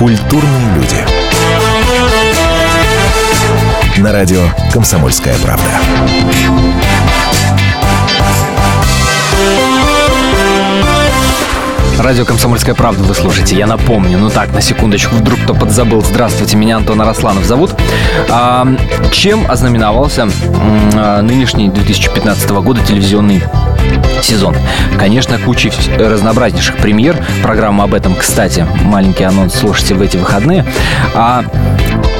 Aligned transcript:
Культурные 0.00 0.74
люди. 0.76 0.96
На 3.98 4.12
радио 4.12 4.40
«Комсомольская 4.72 5.36
правда». 5.42 5.68
Радио 11.98 12.24
«Комсомольская 12.24 12.74
правда» 12.74 13.02
вы 13.02 13.14
слушаете. 13.14 13.56
Я 13.56 13.66
напомню, 13.66 14.16
ну 14.16 14.30
так, 14.30 14.54
на 14.54 14.62
секундочку, 14.62 15.16
вдруг 15.16 15.38
кто 15.40 15.52
подзабыл. 15.52 16.00
Здравствуйте, 16.00 16.56
меня 16.56 16.78
Антон 16.78 17.02
Арасланов 17.02 17.44
зовут. 17.44 17.72
А, 18.30 18.66
чем 19.12 19.50
ознаменовался 19.50 20.30
а, 20.94 21.20
нынешний 21.20 21.68
2015 21.68 22.50
года 22.52 22.80
телевизионный 22.82 23.42
сезон. 24.22 24.56
Конечно, 24.98 25.38
куча 25.38 25.70
разнообразнейших 25.98 26.76
премьер. 26.76 27.16
Программа 27.42 27.84
об 27.84 27.94
этом, 27.94 28.14
кстати, 28.14 28.66
маленький 28.82 29.24
анонс 29.24 29.54
слушайте 29.54 29.94
в 29.94 30.02
эти 30.02 30.16
выходные. 30.16 30.64
А 31.14 31.44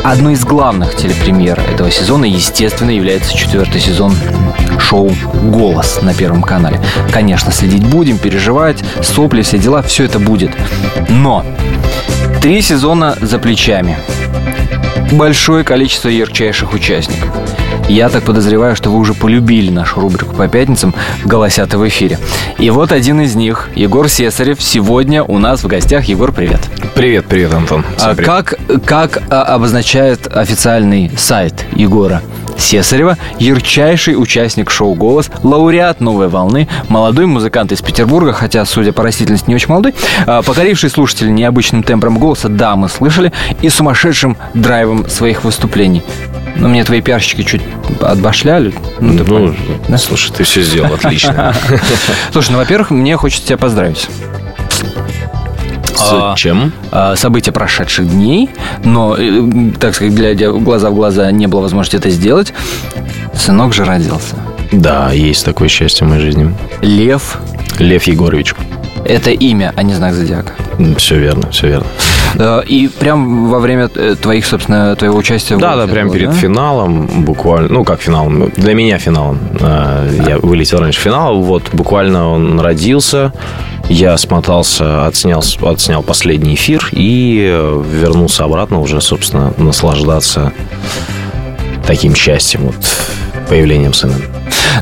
одной 0.02 0.34
из 0.34 0.45
главных 0.45 0.96
телепремьер 0.96 1.60
этого 1.73 1.91
сезона, 1.91 2.24
естественно, 2.24 2.91
является 2.91 3.37
четвертый 3.37 3.80
сезон 3.80 4.15
шоу 4.78 5.12
«Голос» 5.45 6.01
на 6.02 6.15
Первом 6.15 6.42
канале. 6.42 6.80
Конечно, 7.12 7.52
следить 7.52 7.84
будем, 7.84 8.18
переживать, 8.18 8.82
сопли, 9.02 9.42
все 9.42 9.59
дела, 9.59 9.82
все 9.82 10.04
это 10.04 10.18
будет. 10.18 10.51
Но 11.09 11.45
три 12.42 12.62
сезона 12.62 13.16
за 13.20 13.38
плечами. 13.38 13.98
Большое 15.12 15.65
количество 15.65 16.09
ярчайших 16.09 16.73
участников. 16.73 17.30
Я 17.90 18.08
так 18.08 18.22
подозреваю, 18.22 18.76
что 18.76 18.88
вы 18.88 18.98
уже 18.98 19.14
полюбили 19.14 19.68
нашу 19.68 19.98
рубрику 20.00 20.36
по 20.36 20.46
пятницам 20.46 20.94
«Голосят 21.24 21.74
в 21.74 21.88
эфире». 21.88 22.20
И 22.56 22.70
вот 22.70 22.92
один 22.92 23.20
из 23.20 23.34
них, 23.34 23.68
Егор 23.74 24.08
Сесарев, 24.08 24.62
сегодня 24.62 25.24
у 25.24 25.38
нас 25.38 25.64
в 25.64 25.66
гостях. 25.66 26.04
Егор, 26.04 26.30
привет. 26.30 26.60
Привет, 26.95 27.26
привет, 27.26 27.52
Антон. 27.52 27.84
А 27.98 28.15
привет. 28.15 28.26
Как, 28.26 28.54
как 28.84 29.23
а, 29.28 29.42
обозначает 29.42 30.28
официальный 30.32 31.10
сайт 31.18 31.66
Егора? 31.74 32.23
Сесарева, 32.56 33.16
ярчайший 33.40 34.15
участник 34.15 34.70
шоу 34.70 34.95
«Голос», 34.95 35.28
лауреат 35.43 36.00
«Новой 36.00 36.28
волны», 36.28 36.68
молодой 36.88 37.26
музыкант 37.26 37.72
из 37.72 37.80
Петербурга, 37.80 38.32
хотя, 38.32 38.65
судя 38.66 38.93
по 38.93 39.02
растительности, 39.02 39.48
не 39.48 39.56
очень 39.56 39.68
молодой, 39.68 39.95
а, 40.26 40.43
покоривший 40.43 40.90
слушателей 40.90 41.32
необычным 41.32 41.82
тембром 41.82 42.18
голоса, 42.18 42.48
да, 42.48 42.76
мы 42.76 42.88
слышали, 42.88 43.32
и 43.62 43.68
сумасшедшим 43.68 44.37
драйвом 44.54 45.09
своих 45.09 45.43
выступлений. 45.43 46.04
Ну, 46.56 46.68
мне 46.68 46.84
твои 46.84 47.01
пиарщики 47.01 47.43
чуть 47.43 47.62
отбашляли. 48.01 48.74
Ну, 49.01 49.18
ты 49.18 49.24
ну 49.24 49.54
да? 49.88 49.98
слушай, 49.98 50.32
ты 50.32 50.45
все 50.45 50.62
сделал 50.62 50.95
отлично. 50.95 51.54
Слушай, 52.32 52.52
ну, 52.52 52.59
во-первых, 52.59 52.90
мне 52.90 53.16
хочется 53.16 53.46
тебя 53.46 53.59
поздравить. 53.59 54.09
С 55.95 56.12
а, 56.12 56.34
чем? 56.37 56.73
А, 56.90 57.15
события 57.16 57.52
прошедших 57.52 58.09
дней, 58.09 58.51
но, 58.84 59.16
э, 59.16 59.71
так 59.78 59.95
сказать, 59.95 60.15
глядя 60.15 60.51
глаза 60.52 60.90
в 60.90 60.95
глаза, 60.95 61.30
не 61.30 61.46
было 61.46 61.60
возможности 61.60 61.96
это 61.96 62.10
сделать. 62.10 62.52
Сынок 63.34 63.74
же 63.74 63.84
родился. 63.84 64.37
Да, 64.72 65.12
есть 65.12 65.44
такое 65.44 65.69
счастье 65.69 66.06
в 66.06 66.10
моей 66.10 66.22
жизни. 66.22 66.54
Лев. 66.81 67.38
Лев 67.78 68.04
Егорович. 68.04 68.54
Это 69.04 69.31
имя, 69.31 69.72
а 69.76 69.82
не 69.82 69.94
знак 69.94 70.15
зодиака. 70.15 70.53
Все 70.97 71.19
верно, 71.19 71.50
все 71.50 71.69
верно. 71.69 71.87
Э, 72.34 72.62
и 72.66 72.88
прям 72.88 73.48
во 73.48 73.59
время 73.59 73.91
э, 73.94 74.15
твоих, 74.20 74.47
собственно, 74.47 74.94
твоего 74.97 75.19
участия 75.19 75.56
Да, 75.56 75.76
да, 75.76 75.87
прям 75.87 76.10
перед 76.10 76.31
да? 76.31 76.34
финалом 76.34 77.25
буквально, 77.25 77.69
ну, 77.69 77.84
как 77.84 78.00
финалом, 78.00 78.50
для 78.56 78.75
меня 78.75 78.98
финалом. 78.98 79.38
Э, 79.60 80.09
я 80.28 80.38
вылетел 80.38 80.78
раньше 80.78 81.00
финала, 81.00 81.34
вот, 81.34 81.71
буквально 81.72 82.28
он 82.28 82.60
родился, 82.60 83.32
я 83.88 84.16
смотался, 84.16 85.06
отснял, 85.06 85.43
отснял 85.62 86.03
последний 86.03 86.54
эфир 86.54 86.88
и 86.93 87.53
вернулся 87.93 88.44
обратно 88.44 88.81
уже, 88.81 89.00
собственно, 89.00 89.53
наслаждаться 89.56 90.53
таким 91.87 92.15
счастьем, 92.15 92.67
вот, 92.67 92.77
появлением 93.49 93.93
сына. 93.93 94.15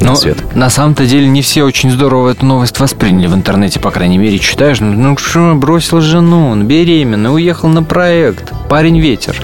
Но 0.00 0.14
цвет. 0.14 0.54
на 0.54 0.70
самом-то 0.70 1.06
деле 1.06 1.28
не 1.28 1.42
все 1.42 1.64
очень 1.64 1.90
здорово 1.90 2.30
эту 2.30 2.44
новость 2.46 2.78
восприняли 2.80 3.26
в 3.26 3.34
интернете, 3.34 3.80
по 3.80 3.90
крайней 3.90 4.18
мере, 4.18 4.38
читаешь. 4.38 4.80
Ну, 4.80 4.92
ну 4.92 5.16
что, 5.16 5.54
бросил 5.54 6.00
жену, 6.00 6.48
он 6.50 6.66
беременный, 6.66 7.32
уехал 7.32 7.68
на 7.68 7.82
проект. 7.82 8.52
Парень 8.68 9.00
ветер. 9.00 9.42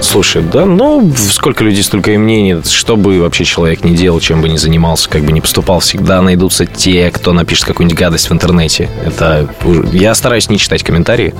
Слушай, 0.00 0.42
да, 0.42 0.66
ну, 0.66 1.12
сколько 1.16 1.64
людей, 1.64 1.82
столько 1.82 2.12
и 2.12 2.16
мнений. 2.16 2.60
Что 2.64 2.96
бы 2.96 3.20
вообще 3.20 3.44
человек 3.44 3.84
не 3.84 3.94
делал, 3.94 4.20
чем 4.20 4.42
бы 4.42 4.48
ни 4.48 4.56
занимался, 4.56 5.08
как 5.08 5.22
бы 5.22 5.32
не 5.32 5.40
поступал, 5.40 5.80
всегда 5.80 6.20
найдутся 6.22 6.66
те, 6.66 7.10
кто 7.10 7.32
напишет 7.32 7.64
какую-нибудь 7.66 7.98
гадость 7.98 8.30
в 8.30 8.32
интернете. 8.32 8.88
Это... 9.04 9.48
Я 9.92 10.14
стараюсь 10.14 10.48
не 10.48 10.58
читать 10.58 10.82
комментарии. 10.82 11.34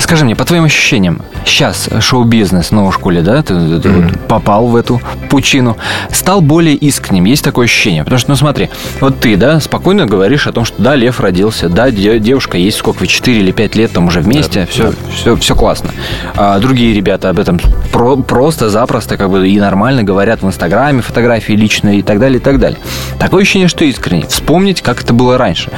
Скажи 0.00 0.24
мне, 0.24 0.36
по 0.36 0.44
твоим 0.44 0.64
ощущениям, 0.64 1.22
сейчас 1.44 1.88
шоу-бизнес 2.00 2.70
в 2.70 2.92
школе, 2.92 3.22
да, 3.22 3.42
ты, 3.42 3.54
ты 3.80 3.88
mm-hmm. 3.88 4.02
вот 4.02 4.28
попал 4.28 4.66
в 4.66 4.76
эту 4.76 5.00
пучину, 5.30 5.76
стал 6.12 6.40
более 6.40 6.74
искренним, 6.74 7.24
есть 7.24 7.42
такое 7.42 7.64
ощущение? 7.64 8.04
Потому 8.04 8.18
что, 8.18 8.30
ну 8.30 8.36
смотри, 8.36 8.70
вот 9.00 9.18
ты, 9.18 9.36
да, 9.36 9.58
спокойно 9.60 10.06
говоришь 10.06 10.46
о 10.46 10.52
том, 10.52 10.64
что 10.64 10.80
да, 10.80 10.94
Лев 10.94 11.20
родился, 11.20 11.68
да, 11.68 11.90
девушка 11.90 12.58
есть, 12.58 12.76
сколько 12.76 13.00
вы, 13.00 13.06
4 13.06 13.38
или 13.38 13.52
5 13.52 13.74
лет 13.76 13.92
там 13.92 14.06
уже 14.06 14.20
вместе, 14.20 14.60
да, 14.60 14.66
все, 14.66 14.82
да. 14.84 14.92
все, 15.12 15.36
все 15.36 15.56
классно. 15.56 15.90
А 16.36 16.58
другие 16.58 16.94
ребята 16.94 17.30
об 17.30 17.38
этом 17.38 17.55
про, 17.92 18.16
просто, 18.16 18.68
запросто, 18.68 19.16
как 19.16 19.30
бы 19.30 19.48
и 19.48 19.58
нормально 19.58 20.02
говорят 20.02 20.42
в 20.42 20.46
Инстаграме, 20.46 21.02
фотографии 21.02 21.52
личные 21.52 22.00
и 22.00 22.02
так 22.02 22.18
далее, 22.18 22.38
и 22.38 22.42
так 22.42 22.58
далее. 22.58 22.78
Такое 23.18 23.42
ощущение, 23.42 23.68
что 23.68 23.84
искренне. 23.84 24.26
Вспомнить, 24.26 24.82
как 24.82 25.02
это 25.02 25.12
было 25.12 25.38
раньше. 25.38 25.70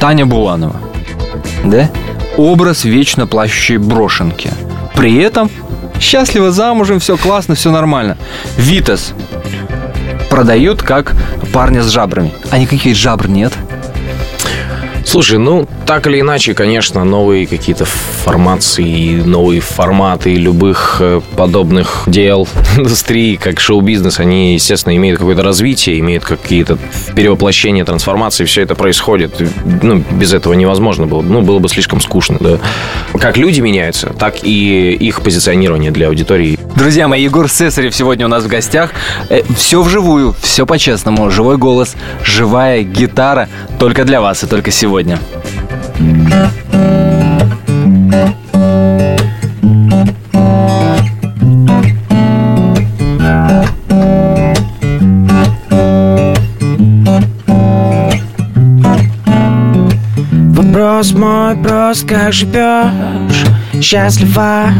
Таня 0.00 0.26
Буланова, 0.26 0.76
да? 1.64 1.90
Образ 2.36 2.84
вечно 2.84 3.26
плачущей 3.26 3.78
брошенки. 3.78 4.50
При 4.94 5.16
этом 5.18 5.50
счастливо 6.00 6.50
замужем, 6.50 7.00
все 7.00 7.16
классно, 7.16 7.54
все 7.54 7.70
нормально. 7.70 8.16
Витас 8.56 9.14
продают 10.30 10.82
как 10.82 11.14
парня 11.52 11.82
с 11.82 11.88
жабрами. 11.88 12.32
А 12.50 12.58
никаких 12.58 12.96
жабр 12.96 13.28
нет. 13.28 13.52
Слушай, 15.06 15.38
ну, 15.38 15.68
так 15.86 16.08
или 16.08 16.20
иначе, 16.20 16.52
конечно, 16.52 17.04
новые 17.04 17.46
какие-то 17.46 17.84
формации, 17.84 19.22
новые 19.24 19.60
форматы 19.60 20.34
любых 20.34 20.96
э, 20.98 21.20
подобных 21.36 22.02
дел 22.08 22.48
индустрии, 22.76 23.36
как 23.36 23.60
шоу-бизнес, 23.60 24.18
они, 24.18 24.54
естественно, 24.54 24.96
имеют 24.96 25.20
какое-то 25.20 25.44
развитие, 25.44 26.00
имеют 26.00 26.24
какие-то 26.24 26.76
перевоплощения, 27.14 27.84
трансформации, 27.84 28.44
все 28.46 28.62
это 28.62 28.74
происходит. 28.74 29.40
Ну, 29.80 30.02
без 30.10 30.34
этого 30.34 30.54
невозможно 30.54 31.06
было. 31.06 31.22
Ну, 31.22 31.40
было 31.40 31.60
бы 31.60 31.68
слишком 31.68 32.00
скучно, 32.00 32.38
да. 32.40 32.58
Как 33.16 33.36
люди 33.36 33.60
меняются, 33.60 34.08
так 34.08 34.42
и 34.42 34.92
их 34.92 35.22
позиционирование 35.22 35.92
для 35.92 36.08
аудитории. 36.08 36.58
Друзья 36.74 37.06
мои, 37.06 37.22
Егор 37.22 37.48
Цесарев 37.48 37.94
сегодня 37.94 38.26
у 38.26 38.28
нас 38.28 38.42
в 38.42 38.48
гостях. 38.48 38.90
Э, 39.30 39.42
все 39.56 39.82
вживую, 39.82 40.34
все 40.42 40.66
по-честному. 40.66 41.30
Живой 41.30 41.58
голос, 41.58 41.94
живая 42.24 42.82
гитара. 42.82 43.48
Только 43.78 44.04
для 44.04 44.20
вас 44.20 44.42
и 44.42 44.48
только 44.48 44.72
сегодня. 44.72 44.95
Вопрос 60.54 61.12
мой 61.12 61.56
прост, 61.56 62.08
как 62.08 62.32
живешь? 62.32 63.44
Счастлива 63.82 64.70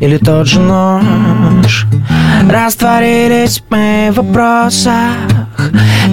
или 0.00 0.16
тот 0.16 0.48
же 0.48 0.58
нож? 0.58 1.86
Растворились 2.50 3.62
мы 3.70 4.08
в 4.10 4.16
вопросах 4.16 5.35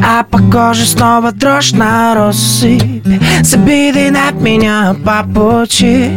а 0.03 0.23
по 0.23 0.37
коже 0.39 0.85
снова 0.85 1.31
дрожь 1.31 1.71
на 1.71 2.13
россыпь 2.15 3.05
С 3.41 3.53
обидой 3.53 4.11
на 4.11 4.31
меня 4.31 4.95
по 5.05 5.23
пути. 5.23 6.09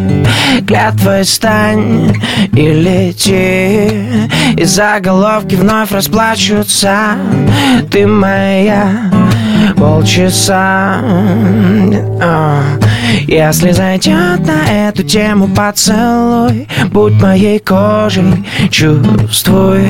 Клятвой 0.67 1.25
стань 1.25 2.17
и 2.53 2.73
лети. 2.73 4.29
И 4.57 4.65
заголовки 4.65 5.55
вновь 5.55 5.93
расплачутся. 5.93 7.17
Ты 7.91 8.07
моя 8.07 9.11
полчаса 9.77 11.01
а, 12.23 12.63
Если 13.27 13.73
зайдет 13.73 14.47
на 14.47 14.89
эту 14.89 15.03
тему 15.03 15.49
поцелуй. 15.49 16.69
Будь 16.87 17.21
моей 17.21 17.59
кожей, 17.59 18.45
чувствуй. 18.71 19.87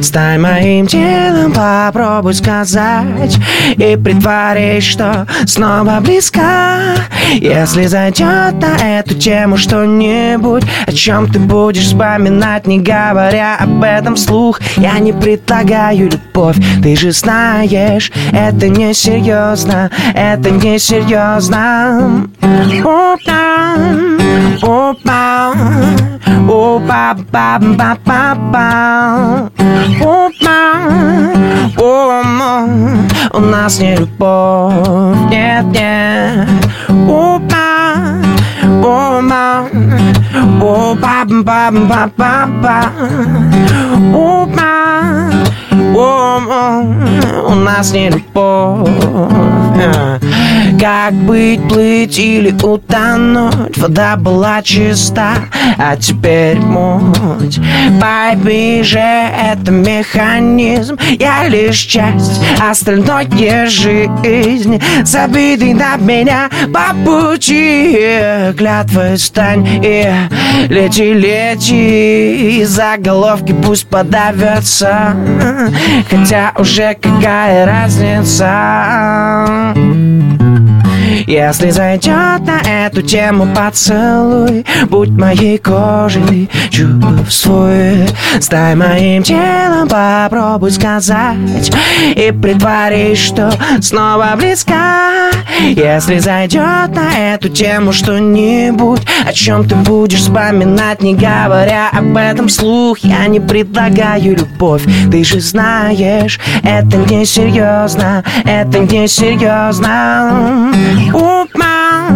Стань 0.00 0.40
моим 0.40 0.86
телом, 0.86 1.52
попробуй 1.52 2.34
сказать. 2.34 3.36
И 3.76 3.96
притворись, 3.96 4.84
что 4.84 5.26
снова 5.46 6.00
близка 6.00 6.94
Если 7.32 7.86
зайдет 7.86 8.54
на 8.60 8.98
эту 8.98 9.14
тему 9.14 9.56
что-нибудь 9.56 10.64
О 10.86 10.92
чем 10.92 11.30
ты 11.30 11.38
будешь 11.38 11.86
вспоминать, 11.86 12.66
не 12.66 12.78
говоря 12.78 13.56
об 13.58 13.82
этом 13.82 14.16
вслух. 14.16 14.60
Я 14.76 14.98
не 14.98 15.12
предлагаю 15.12 16.10
любовь, 16.10 16.56
ты 16.82 16.96
же 16.96 17.12
знаешь 17.12 18.12
Это 18.32 18.68
не 18.68 18.94
серьезно, 18.94 19.90
это 20.14 20.50
не 20.50 20.78
серьезно 20.78 22.28
Whoop 22.53 23.23
down, 23.25 24.19
whoop 24.61 25.03
down, 25.03 25.57
whoop 26.47 26.87
ba 26.87 27.15
ba 27.31 27.59
ba 27.59 27.97
ba 28.05 28.35
ba. 28.51 28.69
Whoop 29.99 30.33
down, 30.39 31.73
whoop, 31.77 32.09
у 33.33 33.39
нас 33.39 33.79
не 33.79 33.95
любовь, 33.95 35.29
нет, 35.29 35.65
нет. 35.65 36.47
Whoop 37.07 37.47
down, 37.47 38.23
whoop 38.81 39.27
down, 39.29 39.65
whoop 40.59 40.99
ba 41.01 41.25
ba 41.25 41.71
ba 41.71 42.09
ba 42.17 42.47
ba. 42.61 42.91
Whoop 44.13 44.55
down, 44.55 45.49
у 47.45 47.55
нас 47.55 47.91
не 47.93 48.09
любовь 48.09 48.89
Как 50.84 51.14
быть, 51.14 51.66
плыть 51.66 52.18
или 52.18 52.50
утонуть? 52.62 53.78
Вода 53.78 54.16
была 54.16 54.60
чиста, 54.60 55.32
а 55.78 55.96
теперь 55.96 56.58
муть. 56.58 57.58
Baby 57.98 58.82
же 58.82 58.98
это 58.98 59.70
механизм 59.70 60.98
Я 61.18 61.48
лишь 61.48 61.78
часть, 61.78 62.38
остальное 62.60 63.66
жизнь 63.66 64.78
Забитый 65.04 65.72
на 65.72 65.96
меня 65.96 66.50
по 66.70 66.94
пути 66.94 68.52
Клятвой 68.54 69.16
стань 69.16 69.66
и 69.82 70.12
лети, 70.68 71.14
лети. 71.14 72.62
Заголовки 72.64 73.54
пусть 73.54 73.86
подавятся 73.86 75.16
Хотя 76.10 76.52
уже 76.58 76.94
какая 77.00 77.64
разница 77.64 78.44
если 81.26 81.70
зайдет 81.70 82.40
на 82.40 82.60
эту 82.66 83.02
тему 83.02 83.48
поцелуй 83.54 84.64
Будь 84.88 85.10
моей 85.10 85.58
кожей, 85.58 86.50
чувствуй. 86.70 88.06
Стай 88.40 88.74
моим 88.74 89.22
телом, 89.22 89.88
попробуй 89.88 90.70
сказать 90.70 91.72
И 92.14 92.32
притворись, 92.32 93.18
что 93.18 93.52
снова 93.80 94.34
близка 94.36 95.30
Если 95.60 96.18
зайдет 96.18 96.94
на 96.94 97.34
эту 97.34 97.48
тему 97.48 97.92
что-нибудь 97.92 99.02
О 99.26 99.32
чем 99.32 99.66
ты 99.66 99.76
будешь 99.76 100.20
вспоминать, 100.20 101.02
не 101.02 101.14
говоря 101.14 101.88
об 101.90 102.16
этом 102.16 102.48
слух 102.48 102.98
Я 102.98 103.26
не 103.26 103.40
предлагаю 103.40 104.36
любовь, 104.36 104.82
ты 105.10 105.24
же 105.24 105.40
знаешь 105.40 106.38
Это 106.62 106.98
не 106.98 107.24
серьезно, 107.24 108.24
это 108.44 108.80
не 108.80 109.08
серьезно 109.08 110.72
Опа, 111.14 112.08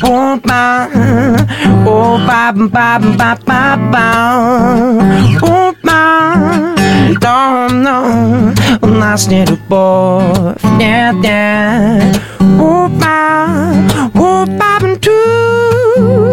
опа, 0.00 0.86
опа, 1.84 2.52
ба, 2.54 2.98
ба, 3.18 3.36
ба, 3.46 3.76
ба. 3.92 4.06
Опа, 5.42 6.02
давно 7.20 8.52
у 8.80 8.86
нас 8.86 9.26
не 9.26 9.44
любовь, 9.44 10.62
нет, 10.78 11.14
нет. 11.16 12.20
Опа, 12.60 13.66
опа, 14.14 14.78
ту, 15.00 15.18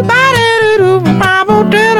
ба, 0.04 0.22
ду, 0.78 1.00
ба, 1.18 1.44
бу, 1.44 1.64
ду, 1.64 1.90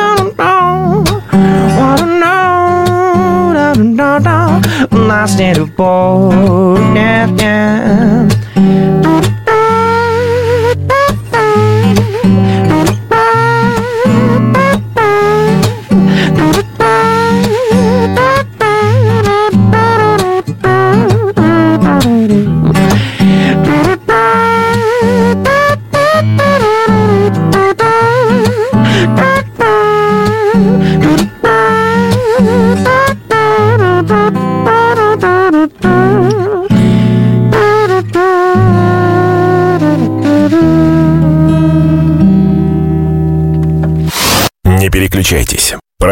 у 4.93 4.97
нас 4.97 5.37
не 5.37 5.53
любовь, 5.55 6.79
нет, 6.93 7.31
нет. 7.31 8.90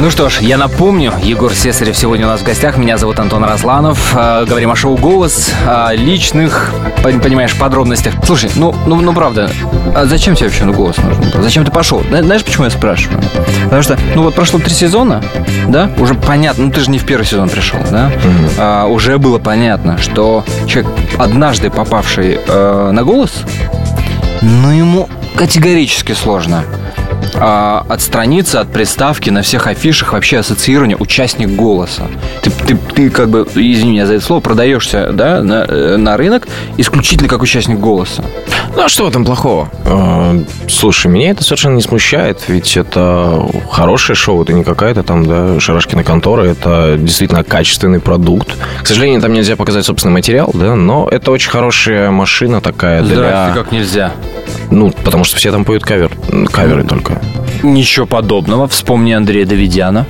Ну 0.00 0.10
что 0.10 0.28
ж, 0.28 0.38
я 0.40 0.56
напомню, 0.58 1.12
Егор 1.24 1.52
Сесарев 1.52 1.96
сегодня 1.96 2.26
у 2.26 2.28
нас 2.28 2.40
в 2.40 2.44
гостях. 2.44 2.76
Меня 2.76 2.98
зовут 2.98 3.18
Антон 3.18 3.42
Расланов. 3.42 4.14
Э, 4.14 4.44
говорим 4.46 4.70
о 4.70 4.76
шоу 4.76 4.96
«Голос», 4.96 5.50
о 5.66 5.92
личных, 5.92 6.70
пон- 7.02 7.20
понимаешь, 7.20 7.56
подробностях. 7.56 8.14
Слушай, 8.24 8.50
ну, 8.54 8.72
ну, 8.86 9.00
ну 9.00 9.12
правда, 9.12 9.50
а 9.96 10.06
зачем 10.06 10.36
тебе 10.36 10.46
вообще 10.48 10.64
ну, 10.64 10.72
голос 10.72 10.98
нужен? 10.98 11.42
Зачем 11.42 11.64
ты 11.64 11.72
пошел? 11.72 12.00
Зна- 12.08 12.22
Знаешь, 12.22 12.44
почему 12.44 12.64
я 12.64 12.70
спрашиваю? 12.70 13.20
Потому 13.64 13.82
что, 13.82 13.98
ну 14.14 14.22
вот 14.22 14.36
прошло 14.36 14.60
три 14.60 14.70
сезона, 14.72 15.20
да, 15.66 15.90
уже 15.98 16.14
понятно, 16.14 16.66
ну 16.66 16.70
ты 16.70 16.80
же 16.80 16.90
не 16.92 16.98
в 16.98 17.04
первый 17.04 17.24
сезон 17.24 17.48
пришел, 17.48 17.80
да? 17.90 18.12
А, 18.56 18.86
уже 18.86 19.18
было 19.18 19.38
понятно, 19.40 19.98
что 19.98 20.44
человек, 20.68 20.92
однажды 21.18 21.70
попавший 21.70 22.38
э, 22.46 22.90
на 22.92 23.02
голос, 23.02 23.32
ну 24.42 24.70
ему 24.70 25.08
категорически 25.34 26.12
сложно 26.12 26.64
а, 27.40 27.84
отстраниться 27.88 28.60
от 28.60 28.72
приставки 28.72 29.30
на 29.30 29.42
всех 29.42 29.66
афишах 29.66 30.12
вообще 30.12 30.38
ассоциирования 30.38 30.96
участник 30.96 31.50
голоса. 31.50 32.08
Ты, 32.42 32.50
ты, 32.50 32.76
ты 32.94 33.10
как 33.10 33.30
бы, 33.30 33.46
извини 33.54 33.92
меня 33.92 34.06
за 34.06 34.14
это 34.14 34.24
слово, 34.24 34.40
продаешься 34.40 35.10
да, 35.12 35.42
на, 35.42 35.64
э, 35.68 35.96
на 35.96 36.16
рынок 36.16 36.48
исключительно 36.76 37.28
как 37.28 37.42
участник 37.42 37.78
голоса. 37.78 38.24
Ну 38.78 38.84
а 38.84 38.88
что 38.88 39.06
в 39.06 39.08
этом 39.08 39.24
плохого? 39.24 39.68
Э, 39.86 40.40
Слушай, 40.68 41.08
меня 41.10 41.30
это 41.32 41.42
совершенно 41.42 41.74
не 41.74 41.82
смущает, 41.82 42.44
ведь 42.46 42.76
это 42.76 43.44
хорошее 43.72 44.14
шоу, 44.14 44.44
это 44.44 44.52
не 44.52 44.62
какая-то 44.62 45.02
там, 45.02 45.26
да, 45.26 45.58
шарашкина 45.58 46.04
контора, 46.04 46.44
это 46.44 46.96
действительно 46.96 47.42
качественный 47.42 47.98
продукт. 47.98 48.54
К 48.80 48.86
сожалению, 48.86 49.20
там 49.20 49.32
нельзя 49.32 49.56
показать 49.56 49.84
собственный 49.84 50.12
материал, 50.12 50.52
да, 50.54 50.76
но 50.76 51.08
это 51.10 51.32
очень 51.32 51.50
хорошая 51.50 52.12
машина 52.12 52.60
такая 52.60 53.02
для... 53.02 53.16
Здрасте, 53.16 53.60
как 53.60 53.72
нельзя. 53.72 54.12
Ну, 54.70 54.92
потому 54.92 55.24
что 55.24 55.36
все 55.36 55.50
там 55.50 55.64
поют 55.64 55.82
кавер, 55.82 56.12
каверы 56.52 56.84
только. 56.84 57.20
Ничего 57.64 58.06
подобного. 58.06 58.68
Вспомни 58.68 59.10
Андрея 59.10 59.44
Давидяна. 59.44 60.06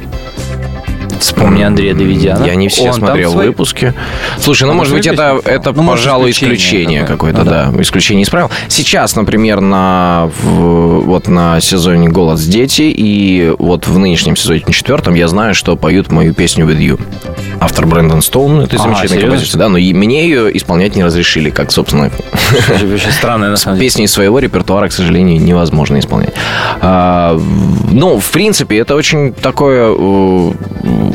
Вспомни 1.20 1.62
Андрея 1.62 1.94
Давидяна. 1.94 2.44
Я 2.44 2.54
не 2.54 2.68
все 2.68 2.88
Он 2.88 2.94
смотрел 2.94 3.32
свои- 3.32 3.48
выпуски. 3.48 3.94
Слушай, 4.40 4.64
ну, 4.64 4.70
Он 4.70 4.76
может 4.78 4.94
быть, 4.94 5.06
это, 5.06 5.40
это. 5.44 5.72
Ну, 5.72 5.86
пожалуй, 5.86 6.30
исключение 6.30 6.56
исключение 6.58 7.00
такое. 7.06 7.32
какое-то, 7.32 7.44
Ну, 7.44 7.74
да. 7.76 7.82
Исключение 7.82 8.22
из 8.24 8.30
правил. 8.30 8.50
Сейчас, 8.68 9.16
например, 9.16 9.60
на, 9.60 10.30
в- 10.42 11.00
вот 11.04 11.28
на 11.28 11.60
сезоне 11.60 12.08
«Голос 12.08 12.44
дети» 12.44 12.82
и 12.82 13.52
вот 13.58 13.86
в 13.86 13.98
нынешнем 13.98 14.36
сезоне 14.36 14.62
четвертом 14.70 15.14
я 15.14 15.28
знаю, 15.28 15.54
что 15.54 15.76
поют 15.76 16.10
мою 16.12 16.34
песню 16.34 16.66
«With 16.66 16.78
You». 16.78 17.00
Автор 17.60 17.86
Брэндон 17.86 18.22
Стоун, 18.22 18.60
это 18.60 18.76
А, 18.76 18.78
замечательный 18.78 19.08
серьезно? 19.08 19.30
композитор, 19.30 19.58
да, 19.60 19.68
но 19.68 19.78
и 19.78 19.92
мне 19.92 20.24
ее 20.24 20.56
исполнять 20.56 20.94
не 20.94 21.02
разрешили, 21.02 21.50
как, 21.50 21.72
собственно, 21.72 22.10
Очень 22.94 23.10
странное, 23.12 23.50
на 23.50 23.56
самом 23.56 23.78
деле. 23.78 23.88
Песни 23.88 24.04
из 24.04 24.12
своего 24.12 24.38
репертуара, 24.38 24.88
к 24.88 24.92
сожалению, 24.92 25.40
невозможно 25.42 25.98
исполнять. 25.98 26.32
А, 26.80 27.38
ну, 27.90 28.20
в 28.20 28.30
принципе, 28.30 28.78
это 28.78 28.94
очень 28.94 29.32
такой 29.32 29.74
э, 29.76 30.52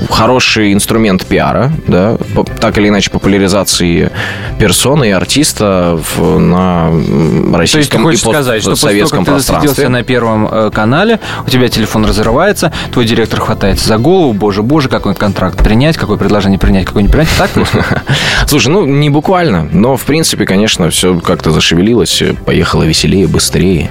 хороший 0.10 0.74
инструмент 0.74 1.26
пиара, 1.26 1.72
да, 1.88 2.18
так 2.60 2.78
или 2.78 2.88
иначе 2.90 3.10
популяризации 3.10 4.12
персоны 4.60 5.10
и 5.10 5.12
артиста 5.12 6.00
в- 6.16 6.40
на 6.40 6.88
м, 6.90 7.54
То 7.54 7.62
есть 7.62 7.74
ты 7.74 7.78
российском 7.80 8.04
хочешь 8.04 8.20
и 8.20 8.24
сказать, 8.24 8.62
что 8.62 8.72
после 8.72 8.90
того, 9.00 9.10
как 9.10 9.20
ты 9.20 9.26
пространстве. 9.26 9.90
на 9.90 10.04
Первом 10.04 10.48
э, 10.52 10.72
канале, 10.74 11.20
у 11.46 11.50
тебя 11.50 11.68
телефон 11.70 12.06
разрывается, 12.06 12.72
твой 12.92 13.06
директор 13.06 13.40
хватается 13.40 13.88
за 13.88 13.98
голову, 13.98 14.34
боже, 14.34 14.64
боже, 14.64 14.90
какой 14.90 15.16
контракт 15.16 15.58
принять, 15.64 15.98
какое 15.98 16.18
предложение 16.18 16.60
принять, 16.60 16.86
какое 16.86 17.04
не 17.04 17.10
принять. 17.10 17.30
Так? 17.38 17.50
Слушай, 18.48 18.70
ну, 18.70 18.86
не 18.86 19.10
буквально, 19.10 19.68
но, 19.72 19.96
в 19.98 20.04
принципе, 20.04 20.46
конечно, 20.46 20.90
все 20.90 21.20
как-то 21.20 21.52
зашевелилось, 21.52 22.22
поехало 22.46 22.84
веселее, 22.84 23.28
быстрее. 23.28 23.90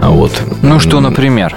А 0.00 0.10
Вот. 0.10 0.32
Ну 0.62 0.78
что, 0.80 1.00
например? 1.00 1.54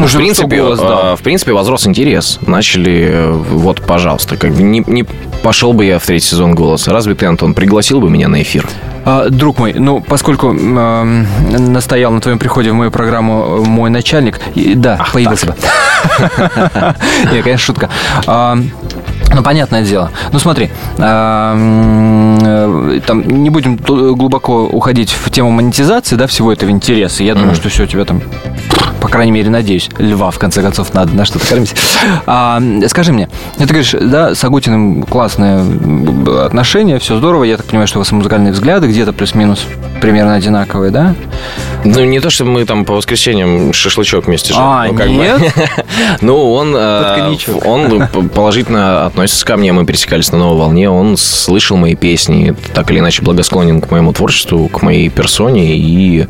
Ну, 0.00 0.06
в 0.06 0.14
принципе, 0.14 0.62
голос 0.62 0.80
э, 0.80 1.16
в 1.16 1.22
принципе, 1.22 1.52
возрос 1.52 1.86
интерес. 1.86 2.38
Начали, 2.46 3.08
э, 3.10 3.30
вот, 3.32 3.82
пожалуйста, 3.82 4.36
как 4.36 4.52
бы 4.52 4.62
не, 4.62 4.82
не 4.86 5.04
пошел 5.42 5.72
бы 5.72 5.84
я 5.84 5.98
в 5.98 6.06
третий 6.06 6.26
сезон 6.26 6.54
голоса. 6.54 6.92
Разве 6.92 7.14
ты, 7.14 7.26
Антон, 7.26 7.54
пригласил 7.54 8.00
бы 8.00 8.08
меня 8.10 8.28
на 8.28 8.40
эфир? 8.42 8.66
А, 9.04 9.28
друг 9.30 9.58
мой, 9.58 9.72
ну, 9.74 10.00
поскольку 10.00 10.48
эм, 10.54 11.26
настоял 11.72 12.12
на 12.12 12.20
твоем 12.20 12.38
приходе 12.38 12.70
в 12.70 12.74
мою 12.74 12.90
программу 12.90 13.62
э, 13.64 13.64
мой 13.68 13.90
начальник, 13.90 14.40
и- 14.54 14.74
да, 14.74 15.04
появился 15.12 15.46
бы. 15.46 15.54
Не, 17.32 17.42
конечно, 17.42 17.58
шутка. 17.58 17.88
А, 18.26 18.56
Ну, 19.34 19.42
понятное 19.42 19.82
дело. 19.82 20.10
Ну, 20.32 20.38
смотри, 20.38 20.70
а, 20.98 21.54
э, 22.42 23.00
там 23.06 23.22
не 23.42 23.50
будем 23.50 23.76
глубоко 23.76 24.64
уходить 24.64 25.10
в 25.12 25.30
тему 25.30 25.50
монетизации, 25.50 26.16
да, 26.16 26.26
всего 26.26 26.52
этого 26.52 26.70
интереса. 26.70 27.22
Я 27.24 27.34
думаю, 27.34 27.54
что 27.54 27.68
все 27.68 27.84
у 27.84 27.86
тебя 27.86 28.04
там, 28.04 28.20
по 29.00 29.08
крайней 29.08 29.32
мере, 29.32 29.50
надеюсь, 29.50 29.88
льва, 29.98 30.30
в 30.30 30.38
конце 30.38 30.62
концов, 30.62 30.92
надо 30.94 31.12
на 31.14 31.24
что-то 31.24 31.46
кормить. 31.46 31.74
А, 32.26 32.60
скажи 32.88 33.12
мне, 33.12 33.28
ты 33.56 33.66
говоришь, 33.66 33.94
да, 34.00 34.34
с 34.34 34.44
Агутиным 34.44 35.04
классные 35.04 35.64
отношения, 36.44 36.98
все 36.98 37.16
здорово. 37.16 37.44
Я 37.44 37.56
так 37.56 37.66
понимаю, 37.66 37.86
что 37.86 37.98
у 37.98 38.00
вас 38.00 38.10
музыкальные 38.12 38.52
взгляды 38.52 38.88
где-то 38.88 39.12
плюс-минус 39.12 39.66
примерно 40.00 40.34
одинаковые, 40.34 40.90
да? 40.90 41.14
Ну, 41.84 42.04
не 42.04 42.20
то, 42.20 42.30
чтобы 42.30 42.50
мы 42.50 42.64
там 42.64 42.84
по 42.84 42.94
воскресеньям 42.94 43.72
шашлычок 43.72 44.26
вместе 44.26 44.52
жили. 44.52 44.62
А, 44.64 44.86
ну, 44.88 44.94
как 44.94 45.06
бы. 45.06 45.12
нет? 45.12 45.54
Ну, 46.20 46.52
он, 46.52 46.74
э, 46.76 47.36
он 47.64 48.08
положительно 48.34 49.06
относится 49.06 49.44
ко 49.46 49.56
мне, 49.56 49.72
мы 49.72 49.84
пересекались 49.86 50.32
на 50.32 50.38
новой 50.38 50.58
волне, 50.58 50.90
он 50.90 51.16
слышал 51.16 51.76
мои 51.76 51.94
песни, 51.94 52.54
так 52.74 52.90
или 52.90 52.98
иначе 52.98 53.22
благосклонен 53.22 53.80
к 53.80 53.90
моему 53.90 54.12
творчеству, 54.12 54.68
к 54.68 54.82
моей 54.82 55.08
персоне, 55.08 55.76
и 55.76 56.26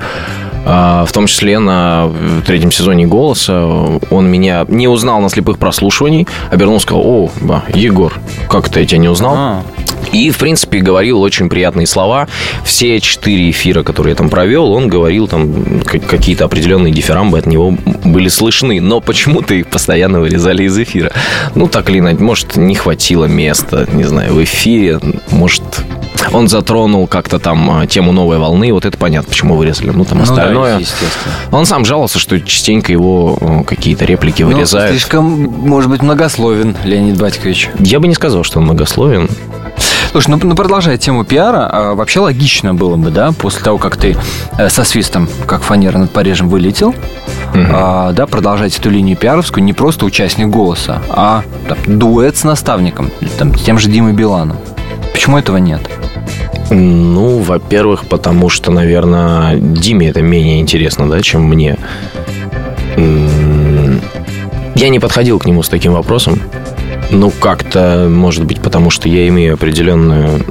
в 0.68 1.08
том 1.12 1.26
числе 1.26 1.58
на 1.58 2.10
третьем 2.46 2.70
сезоне 2.70 3.06
«Голоса» 3.06 3.64
он 4.10 4.26
меня 4.26 4.66
не 4.68 4.86
узнал 4.86 5.20
на 5.20 5.30
слепых 5.30 5.58
прослушиваний, 5.58 6.28
обернулся 6.50 6.84
и 6.84 6.86
сказал, 6.88 7.06
о, 7.06 7.30
Егор, 7.74 8.12
как 8.48 8.68
это 8.68 8.80
я 8.80 8.86
тебя 8.86 8.98
не 8.98 9.08
узнал? 9.08 9.34
А. 9.34 9.62
И, 10.12 10.30
в 10.30 10.38
принципе, 10.38 10.80
говорил 10.80 11.20
очень 11.20 11.48
приятные 11.48 11.86
слова. 11.86 12.28
Все 12.64 13.00
четыре 13.00 13.50
эфира, 13.50 13.82
которые 13.82 14.12
я 14.12 14.16
там 14.16 14.28
провел, 14.28 14.72
он 14.72 14.88
говорил 14.88 15.28
там 15.28 15.82
какие-то 15.84 16.44
определенные 16.44 16.92
дифирамбы 16.92 17.38
от 17.38 17.46
него 17.46 17.76
были 18.04 18.28
слышны. 18.28 18.80
Но 18.80 19.00
почему-то 19.00 19.54
их 19.54 19.68
постоянно 19.68 20.20
вырезали 20.20 20.64
из 20.64 20.78
эфира. 20.78 21.12
Ну, 21.54 21.68
так 21.68 21.90
или 21.90 21.98
иначе, 21.98 22.22
может, 22.22 22.56
не 22.56 22.74
хватило 22.74 23.26
места, 23.26 23.86
не 23.92 24.04
знаю, 24.04 24.34
в 24.34 24.42
эфире. 24.42 25.00
Может, 25.30 25.62
он 26.32 26.48
затронул 26.48 27.06
как-то 27.06 27.38
там 27.38 27.70
а, 27.70 27.86
тему 27.86 28.12
новой 28.12 28.38
волны. 28.38 28.72
Вот 28.72 28.84
это 28.84 28.96
понятно, 28.98 29.30
почему 29.30 29.56
вырезали. 29.56 29.90
Ну, 29.90 30.04
там 30.04 30.18
Ну 30.18 30.24
да, 30.24 30.32
остальное... 30.32 30.78
естественно. 30.78 31.34
он 31.52 31.66
сам 31.66 31.84
жаловался, 31.84 32.18
что 32.18 32.40
частенько 32.40 32.92
его 32.92 33.38
э, 33.40 33.64
какие-то 33.64 34.04
реплики 34.04 34.42
Ну, 34.42 34.50
вырезают. 34.50 34.90
слишком, 34.90 35.24
может 35.24 35.90
быть, 35.90 36.02
многословен 36.02 36.76
Леонид 36.84 37.18
Батькович. 37.18 37.70
Я 37.78 38.00
бы 38.00 38.08
не 38.08 38.14
сказал, 38.14 38.44
что 38.44 38.58
он 38.58 38.64
многословен. 38.64 39.28
Слушай, 40.10 40.30
ну, 40.30 40.40
ну 40.42 40.54
продолжая 40.54 40.96
тему 40.96 41.24
пиара, 41.24 41.68
а, 41.70 41.94
вообще 41.94 42.20
логично 42.20 42.74
было 42.74 42.96
бы, 42.96 43.10
да, 43.10 43.32
после 43.32 43.62
того, 43.62 43.78
как 43.78 43.96
ты 43.96 44.16
э, 44.56 44.68
со 44.68 44.84
свистом, 44.84 45.28
как 45.46 45.62
фанера 45.62 45.98
над 45.98 46.10
Парижем, 46.10 46.48
вылетел, 46.48 46.94
а, 47.54 48.12
да, 48.12 48.26
продолжать 48.26 48.76
эту 48.78 48.90
линию 48.90 49.16
пиаровскую, 49.16 49.62
не 49.64 49.72
просто 49.72 50.06
участник 50.06 50.48
голоса, 50.48 51.02
а 51.10 51.42
там, 51.68 51.98
дуэт 51.98 52.36
с 52.36 52.44
наставником, 52.44 53.10
там, 53.38 53.54
тем 53.54 53.78
же 53.78 53.88
Димой 53.88 54.12
Биланом. 54.12 54.56
Почему 55.12 55.38
этого 55.38 55.56
нет? 55.58 55.80
Ну, 56.70 57.38
во-первых, 57.38 58.06
потому 58.06 58.48
что, 58.48 58.70
наверное, 58.70 59.56
Диме 59.56 60.08
это 60.08 60.22
менее 60.22 60.60
интересно, 60.60 61.08
да, 61.08 61.20
чем 61.22 61.44
мне. 61.44 61.76
Я 64.74 64.88
не 64.90 64.98
подходил 65.00 65.38
к 65.38 65.46
нему 65.46 65.62
с 65.62 65.68
таким 65.68 65.92
вопросом. 65.92 66.40
Ну, 67.10 67.30
как-то, 67.30 68.06
может 68.10 68.44
быть, 68.44 68.60
потому 68.60 68.90
что 68.90 69.08
я 69.08 69.26
имею 69.28 69.54
определенную 69.54 70.44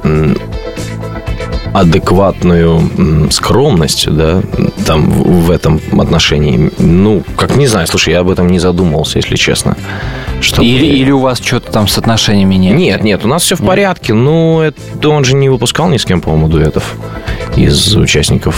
адекватную 1.74 3.30
скромность, 3.30 4.08
да, 4.10 4.42
там 4.86 5.10
в 5.10 5.50
этом 5.50 5.80
отношении. 5.98 6.70
Ну, 6.78 7.22
как 7.36 7.56
не 7.56 7.66
знаю, 7.66 7.86
слушай, 7.86 8.12
я 8.12 8.20
об 8.20 8.30
этом 8.30 8.48
не 8.48 8.58
задумывался, 8.58 9.18
если 9.18 9.36
честно. 9.36 9.76
Чтобы- 10.40 10.66
Или, 10.66 10.86
или 10.86 11.10
у 11.10 11.18
вас 11.18 11.40
что-то 11.40 11.70
там 11.72 11.88
с 11.88 11.98
отношениями 11.98 12.54
нет? 12.54 12.76
нет, 12.76 13.02
нет, 13.04 13.24
у 13.24 13.28
нас 13.28 13.42
все 13.42 13.56
в 13.56 13.60
порядке. 13.64 14.14
Ну, 14.14 14.60
это 14.60 15.08
он 15.08 15.24
же 15.24 15.34
не 15.34 15.48
выпускал 15.48 15.88
ни 15.88 15.96
с 15.96 16.04
кем, 16.04 16.20
по-моему, 16.20 16.48
дуэтов 16.48 16.94
из 17.56 17.94
участников. 17.96 18.56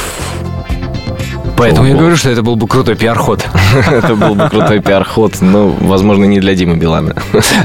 Поэтому 1.60 1.86
я 1.88 1.94
говорю, 1.94 2.16
что 2.16 2.30
это 2.30 2.42
был 2.42 2.56
бы 2.56 2.66
крутой 2.66 2.96
пиар-ход. 2.96 3.44
Это 3.90 4.14
был 4.14 4.34
бы 4.34 4.48
крутой 4.48 4.80
пиар-ход, 4.80 5.40
но, 5.42 5.68
возможно, 5.80 6.24
не 6.24 6.40
для 6.40 6.54
Димы 6.54 6.76
Билана. 6.76 7.14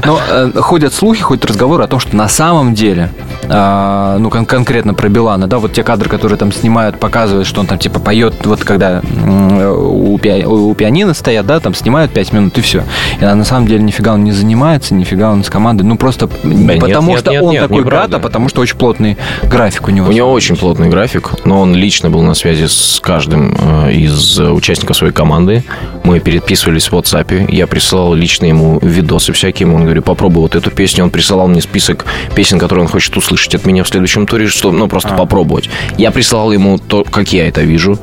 Но 0.04 0.20
э, 0.28 0.50
ходят 0.56 0.92
слухи, 0.92 1.22
ходят 1.22 1.46
разговоры 1.46 1.82
о 1.82 1.86
том, 1.86 1.98
что 1.98 2.14
на 2.14 2.28
самом 2.28 2.74
деле, 2.74 3.10
а, 3.48 4.18
ну, 4.18 4.28
кон- 4.28 4.44
конкретно 4.44 4.92
про 4.92 5.08
Билана, 5.08 5.46
да, 5.46 5.58
вот 5.58 5.72
те 5.72 5.82
кадры, 5.82 6.10
которые 6.10 6.36
там 6.38 6.52
снимают, 6.52 7.00
показывают, 7.00 7.46
что 7.46 7.60
он 7.60 7.66
там, 7.66 7.78
типа, 7.78 7.98
поет, 7.98 8.34
вот 8.44 8.64
когда 8.64 9.00
у, 9.00 10.18
пиа- 10.18 10.44
у 10.44 10.74
пианино 10.74 11.14
стоят, 11.14 11.46
да, 11.46 11.58
там 11.60 11.74
снимают 11.74 12.12
5 12.12 12.32
минут 12.34 12.58
и 12.58 12.60
все. 12.60 12.84
И 13.20 13.24
на 13.24 13.44
самом 13.44 13.66
деле 13.66 13.82
нифига 13.82 14.12
он 14.12 14.24
не 14.24 14.32
занимается, 14.32 14.94
нифига 14.94 15.30
он 15.30 15.42
с 15.42 15.48
командой, 15.48 15.82
ну, 15.84 15.96
просто 15.96 16.28
потому 16.28 17.16
что 17.16 17.32
он 17.42 17.56
такой 17.56 17.84
гад, 17.84 18.14
а 18.14 18.18
потому 18.18 18.48
что 18.50 18.60
очень 18.60 18.76
плотный 18.76 19.16
график 19.44 19.88
у 19.88 19.90
него. 19.90 20.08
У 20.08 20.12
него 20.12 20.30
очень 20.30 20.56
плотный 20.56 20.88
график, 20.90 21.30
но 21.44 21.62
он 21.62 21.74
лично 21.74 22.10
был 22.10 22.22
на 22.22 22.34
связи 22.34 22.66
с 22.66 23.00
каждым 23.02 23.56
э, 23.58 23.85
из 23.90 24.38
участников 24.38 24.96
своей 24.96 25.12
команды. 25.12 25.64
Мы 26.04 26.20
переписывались 26.20 26.90
в 26.90 26.94
WhatsApp. 26.94 27.52
Я 27.52 27.66
присылал 27.66 28.14
лично 28.14 28.46
ему 28.46 28.78
видосы 28.80 29.32
всякие. 29.32 29.68
Ему 29.68 29.78
говорю, 29.82 30.02
попробуй 30.02 30.42
вот 30.42 30.54
эту 30.54 30.70
песню. 30.70 31.04
Он 31.04 31.10
присылал 31.10 31.48
мне 31.48 31.60
список 31.60 32.04
песен, 32.34 32.58
которые 32.58 32.84
он 32.84 32.90
хочет 32.90 33.16
услышать 33.16 33.54
от 33.54 33.66
меня 33.66 33.82
в 33.84 33.88
следующем 33.88 34.26
туре, 34.26 34.46
что, 34.46 34.72
ну, 34.72 34.88
просто 34.88 35.14
попробовать. 35.14 35.68
Я 35.98 36.10
присылал 36.10 36.52
ему 36.52 36.78
то, 36.78 37.04
как 37.04 37.32
я 37.32 37.48
это 37.48 37.62
вижу. 37.62 37.98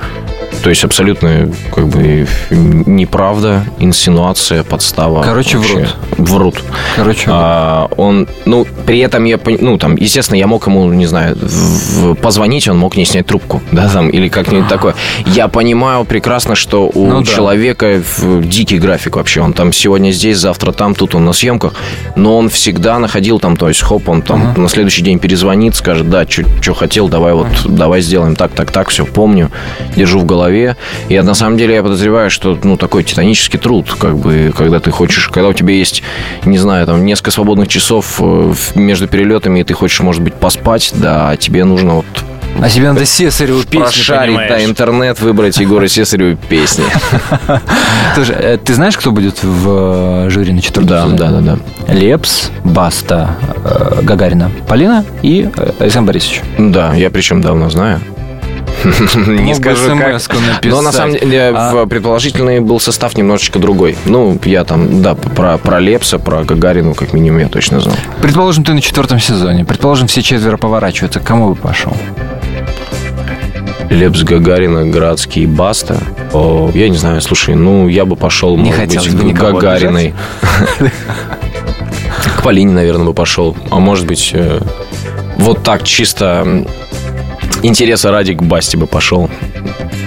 То 0.64 0.70
есть 0.70 0.84
абсолютно 0.84 1.52
как 1.74 1.88
бы 1.88 2.28
неправда, 2.52 3.64
инсинуация, 3.80 4.64
подстава. 4.64 5.24
Короче, 5.24 5.58
Вообще. 5.58 5.88
врут. 6.18 6.30
Врут. 6.30 6.56
Короче, 6.96 7.24
А, 7.28 7.88
он, 7.98 8.28
ну, 8.46 8.66
при 8.86 9.00
этом 9.00 9.24
я, 9.26 9.40
ну, 9.60 9.78
там, 9.78 9.96
естественно, 9.96 10.38
я 10.38 10.48
мог 10.48 10.68
ему, 10.68 10.92
не 10.94 11.06
знаю, 11.06 11.36
в- 11.42 12.14
позвонить, 12.16 12.68
он 12.68 12.78
мог 12.78 12.96
не 12.96 13.06
снять 13.06 13.26
трубку, 13.26 13.62
да, 13.72 13.90
там, 13.90 14.10
или 14.10 14.28
как-нибудь 14.30 14.68
такое. 14.68 14.96
Я 15.26 15.48
понимаю 15.48 15.73
прекрасно, 16.06 16.56
что 16.56 16.90
у 16.94 17.08
Ну 17.08 17.22
да. 17.22 17.26
человека 17.32 18.02
дикий 18.44 18.80
график 18.80 19.16
вообще. 19.16 19.42
Он 19.42 19.54
там 19.54 19.72
сегодня 19.74 20.12
здесь, 20.12 20.38
завтра 20.38 20.72
там, 20.72 20.96
тут 20.96 21.16
он 21.16 21.26
на 21.26 21.34
съемках, 21.34 21.74
но 22.16 22.38
он 22.38 22.50
всегда 22.50 23.00
находил 23.00 23.40
там, 23.40 23.58
то 23.58 23.68
есть, 23.68 23.82
хоп, 23.82 24.10
он 24.10 24.22
там 24.22 24.54
на 24.58 24.70
следующий 24.70 25.02
день 25.02 25.20
перезвонит, 25.20 25.76
скажет, 25.76 26.10
да, 26.10 26.26
что 26.28 26.74
хотел, 26.74 27.08
давай 27.10 27.34
вот, 27.34 27.48
давай 27.66 28.02
сделаем 28.02 28.36
так, 28.36 28.52
так, 28.52 28.72
так, 28.72 28.90
все 28.90 29.06
помню, 29.06 29.52
держу 29.96 30.20
в 30.20 30.26
голове. 30.26 30.76
И 31.10 31.20
на 31.20 31.34
самом 31.34 31.58
деле 31.58 31.76
я 31.76 31.84
подозреваю, 31.84 32.30
что, 32.30 32.58
ну, 32.64 32.78
такой 32.78 33.04
титанический 33.04 33.60
труд, 33.60 33.94
как 34.00 34.18
бы, 34.18 34.54
когда 34.56 34.80
ты 34.80 34.92
хочешь, 34.92 35.28
когда 35.28 35.50
у 35.50 35.54
тебя 35.54 35.74
есть, 35.74 36.04
не 36.46 36.58
знаю, 36.58 36.86
там, 36.86 37.06
несколько 37.06 37.32
свободных 37.32 37.68
часов 37.68 38.18
э, 38.20 38.54
между 38.76 39.08
перелетами, 39.08 39.60
и 39.60 39.64
ты 39.64 39.74
хочешь, 39.74 40.00
может 40.02 40.22
быть, 40.22 40.34
поспать, 40.34 40.92
да, 40.96 41.30
а 41.30 41.38
тебе 41.38 41.64
нужно 41.66 41.96
вот 41.96 42.06
А 42.62 42.70
себе 42.70 42.88
надо 42.92 43.06
Сесареву 43.06 43.62
песню, 43.64 43.80
Прошарить, 43.82 44.36
да, 44.38 44.42
понимаешь. 44.44 44.70
интернет, 44.70 45.20
выбрать 45.20 45.58
Егора 45.58 45.88
Сесареву 45.88 46.38
песни. 46.50 46.86
Слушай, 48.16 48.36
э, 48.40 48.58
ты 48.58 48.74
знаешь, 48.74 48.96
кто 48.98 49.12
будет 49.12 49.44
в 49.44 50.26
э, 50.26 50.30
жюри 50.30 50.54
на 50.54 50.62
четвертом 50.62 50.88
Да, 50.88 51.04
сезоне? 51.04 51.42
да, 51.42 51.56
да, 51.56 51.58
да. 51.88 51.94
Лепс, 51.94 52.52
Баста, 52.64 53.32
э, 53.66 54.00
Гагарина, 54.04 54.50
Полина 54.68 55.04
и 55.22 55.50
Александр 55.80 56.08
Борисович. 56.14 56.42
Да, 56.58 56.94
я 56.94 57.10
причем 57.10 57.42
давно 57.42 57.70
знаю. 57.70 58.00
Не 58.86 59.42
Мог 59.44 59.60
бы 59.60 59.76
скажу 59.76 59.98
как. 59.98 60.22
Но 60.66 60.82
на 60.82 60.92
самом 60.92 61.14
деле 61.14 61.54
А- 61.56 61.74
в- 61.74 61.86
предположительный 61.88 62.60
был 62.60 62.80
состав 62.82 63.16
немножечко 63.18 63.58
другой. 63.60 63.98
Ну, 64.06 64.38
я 64.46 64.64
там, 64.66 65.02
да, 65.02 65.16
про, 65.16 65.58
про 65.58 65.80
Лепса, 65.80 66.20
про 66.20 66.44
Гагарину, 66.44 66.94
как 66.94 67.14
минимум, 67.14 67.40
я 67.40 67.48
точно 67.48 67.80
знал. 67.80 67.96
Предположим, 68.22 68.64
ты 68.66 68.74
на 68.74 68.82
четвертом 68.82 69.20
сезоне. 69.20 69.64
Предположим, 69.66 70.08
все 70.08 70.22
четверо 70.22 70.58
поворачиваются. 70.58 71.20
К 71.20 71.24
кому 71.24 71.50
бы 71.50 71.56
пошел? 71.56 71.96
Лепс, 73.94 74.24
Гагарина, 74.24 74.86
Градский, 74.86 75.46
Баста. 75.46 75.98
О, 76.34 76.72
я 76.74 76.90
не 76.90 76.98
знаю, 76.98 77.22
слушай, 77.22 77.54
ну, 77.54 77.88
я 77.88 78.06
бы 78.06 78.16
пошел, 78.16 78.58
Не 78.58 78.72
может 78.72 79.16
быть, 79.16 79.26
бы 79.26 79.34
Гагариной. 79.34 80.14
К 82.38 82.42
Полине, 82.44 82.74
наверное, 82.74 83.06
бы 83.06 83.14
пошел. 83.14 83.56
А 83.70 83.80
может 83.80 84.08
быть, 84.08 84.32
э, 84.34 84.60
вот 85.38 85.64
так, 85.64 85.84
чисто 85.84 86.66
интереса 87.64 88.12
ради 88.12 88.34
к 88.34 88.44
Басте 88.44 88.78
бы 88.78 88.86
пошел. 88.88 89.30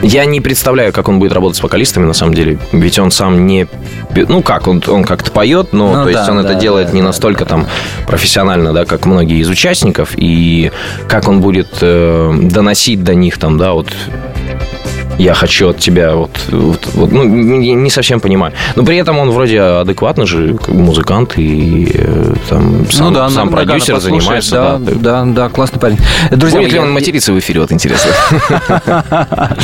Я 0.03 0.25
не 0.25 0.41
представляю, 0.41 0.93
как 0.93 1.09
он 1.09 1.19
будет 1.19 1.33
работать 1.33 1.59
с 1.59 1.63
вокалистами, 1.63 2.05
на 2.05 2.13
самом 2.13 2.35
деле. 2.35 2.59
Ведь 2.73 2.99
он 2.99 3.11
сам 3.11 3.47
не... 3.47 3.67
Ну 4.15 4.43
как, 4.43 4.69
он, 4.69 4.83
он 4.87 5.05
как-то 5.05 5.31
поет, 5.31 5.73
но 5.73 5.89
Ну 5.89 6.05
то 6.05 6.11
есть 6.11 6.27
да, 6.27 6.33
он 6.33 6.43
да, 6.43 6.51
это 6.51 6.61
делает 6.61 6.89
да, 6.89 6.93
не 6.95 7.01
да, 7.01 7.09
настолько 7.09 7.45
да, 7.45 7.51
там 7.51 7.67
профессионально, 8.07 8.73
да, 8.73 8.85
как 8.85 9.07
многие 9.07 9.39
из 9.39 9.49
участников. 9.49 10.11
И 10.17 10.71
как 11.09 11.29
он 11.29 11.41
будет 11.41 11.69
э, 11.81 12.35
доносить 12.43 13.03
до 13.03 13.15
них 13.15 13.39
там, 13.39 13.59
да, 13.59 13.73
вот 13.73 13.89
я 15.19 15.35
хочу 15.35 15.71
от 15.71 15.79
тебя 15.79 16.15
вот, 16.15 16.31
вот- 16.49 16.87
вот, 16.95 17.13
ну, 17.13 17.25
не, 17.25 17.91
совсем 17.91 18.21
понимаю. 18.21 18.53
Но 18.75 18.85
при 18.85 18.97
этом 18.97 19.19
он 19.19 19.31
вроде 19.31 19.61
адекватный 19.61 20.27
же 20.27 20.57
музыкант 20.69 21.39
и 21.39 21.91
э, 21.95 22.35
там 22.49 22.87
сам, 22.91 23.07
ну 23.09 23.15
да, 23.15 23.31
сам 23.31 23.49
продюсер 23.49 23.99
занимается. 23.99 24.51
Да, 24.51 24.79
да. 24.79 24.93
да, 24.95 25.25
да, 25.25 25.49
классный 25.49 25.81
парень. 25.81 25.99
Друзья, 26.31 26.61
Будет 26.61 26.73
ли 26.73 26.79
он 26.79 26.93
материться 26.93 27.33
в 27.33 27.39
эфире, 27.39 27.61
вот 27.61 27.73
интересно. 27.73 28.11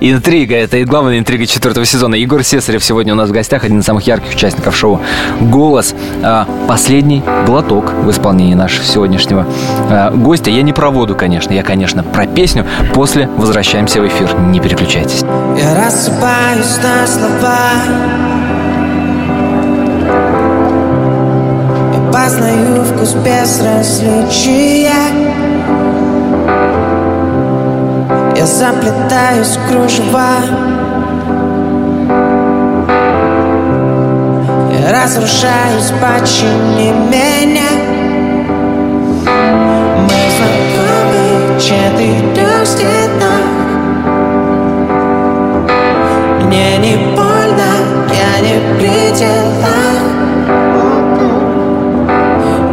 Интрига, 0.00 0.56
это 0.56 0.76
и 0.76 0.84
главная 0.84 1.18
интрига 1.18 1.46
четвертого 1.46 1.86
сезона. 1.86 2.14
Егор 2.14 2.42
Сесарев 2.42 2.84
сегодня 2.84 3.12
у 3.12 3.16
нас 3.16 3.30
в 3.30 3.32
гостях, 3.32 3.64
один 3.64 3.80
из 3.80 3.84
самых 3.84 4.06
ярких 4.06 4.34
участников 4.34 4.76
шоу 4.76 5.00
«Голос». 5.40 5.94
А, 6.22 6.46
Последний 6.68 7.22
глоток 7.46 7.92
в 7.92 8.10
исполнении 8.10 8.54
нашего 8.54 8.84
сегодняшнего 8.84 9.46
а, 9.90 10.10
гостя. 10.10 10.50
Я 10.50 10.62
не 10.62 10.72
про 10.72 10.90
воду, 10.90 11.14
конечно, 11.14 11.52
я, 11.52 11.62
конечно, 11.62 12.02
про 12.02 12.26
песню. 12.26 12.66
После 12.94 13.28
возвращаемся 13.36 14.00
в 14.00 14.06
эфир. 14.06 14.34
Не 14.38 14.60
переключайтесь. 14.60 14.81
Я 14.84 15.74
рассыпаюсь 15.76 16.78
на 16.82 17.06
слова. 17.06 17.70
Я 21.94 22.12
познаю 22.12 22.82
вкус 22.84 23.14
безразличия. 23.14 24.90
Я 28.34 28.46
заплетаюсь 28.46 29.56
в 29.56 29.68
кружева. 29.68 30.34
Разрушаюсь, 34.90 35.92
почини 36.00 36.92
меня. 37.08 37.70
Мы 40.00 40.14
знакомы 40.36 41.12
стенах 41.60 42.21
при 49.12 49.18
делах 49.18 50.02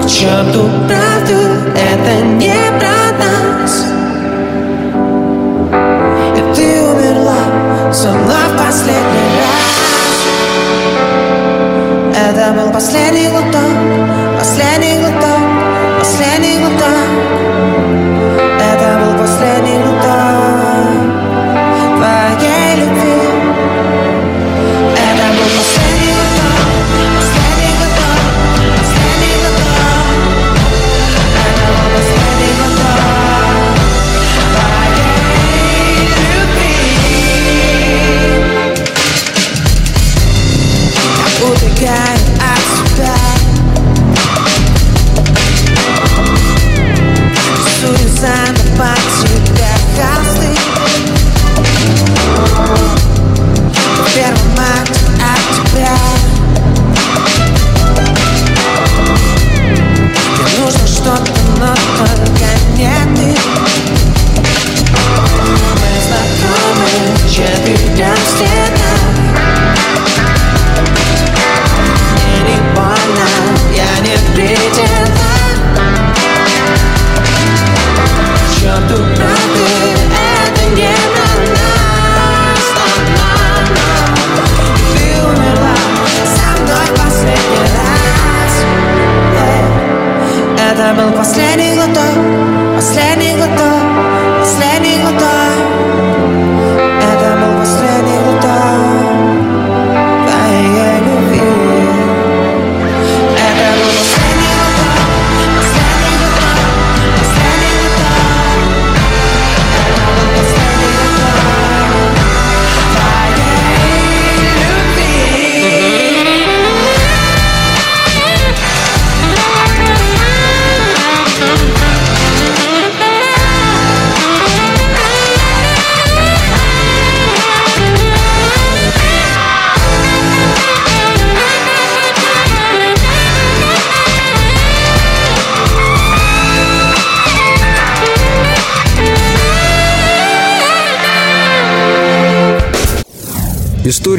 К 0.01 0.07
черту 0.07 0.69
правду, 0.87 1.39
это 1.75 2.11
не 2.25 2.59
про 2.79 2.99
нас. 3.19 3.73
И 6.35 6.41
ты 6.55 6.67
умерла 6.81 7.43
со 7.91 8.09
в 8.09 8.57
последний 8.57 9.31
раз. 9.41 10.17
Это 12.15 12.43
был 12.53 12.71
последний 12.71 13.27
глоток, 13.27 13.68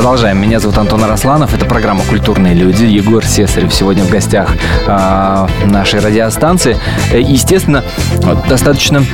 Продолжаем. 0.00 0.38
Меня 0.40 0.60
зовут 0.60 0.78
Антон 0.78 1.04
Арасланов. 1.04 1.52
Это 1.52 1.66
программа 1.66 2.02
«Культурные 2.04 2.54
люди». 2.54 2.84
Егор 2.86 3.22
Сесарев 3.22 3.74
сегодня 3.74 4.02
в 4.02 4.08
гостях 4.08 4.48
а, 4.86 5.46
нашей 5.66 6.00
радиостанции. 6.00 6.78
Э, 7.12 7.20
Естественно, 7.20 7.84
достаточно 8.48 9.04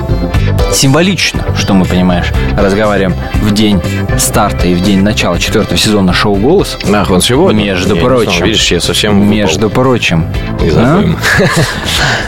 символично, 0.73 1.45
что 1.57 1.75
мы, 1.75 1.87
понимаешь, 1.87 2.27
разговариваем 2.57 3.17
в 3.43 3.53
день 3.53 3.83
старта 4.17 4.69
и 4.69 4.75
в 4.75 4.81
день 4.81 5.03
начала 5.03 5.41
четвертого 5.41 5.77
сезона 5.77 6.13
шоу 6.13 6.37
«Голос». 6.37 6.79
Ах, 6.95 7.11
он 7.11 7.21
сегодня? 7.21 7.65
Между 7.65 7.97
Я 7.97 8.01
не 8.03 8.07
прочим. 8.07 8.31
знал. 8.33 8.47
Видишь, 8.47 8.71
я 8.71 8.81
совсем 8.81 9.15
выпал 9.19 9.33
Между 9.33 9.71
прочим. 9.71 10.27
из 10.65 10.77
А? 10.77 10.93
обоим. 10.99 11.19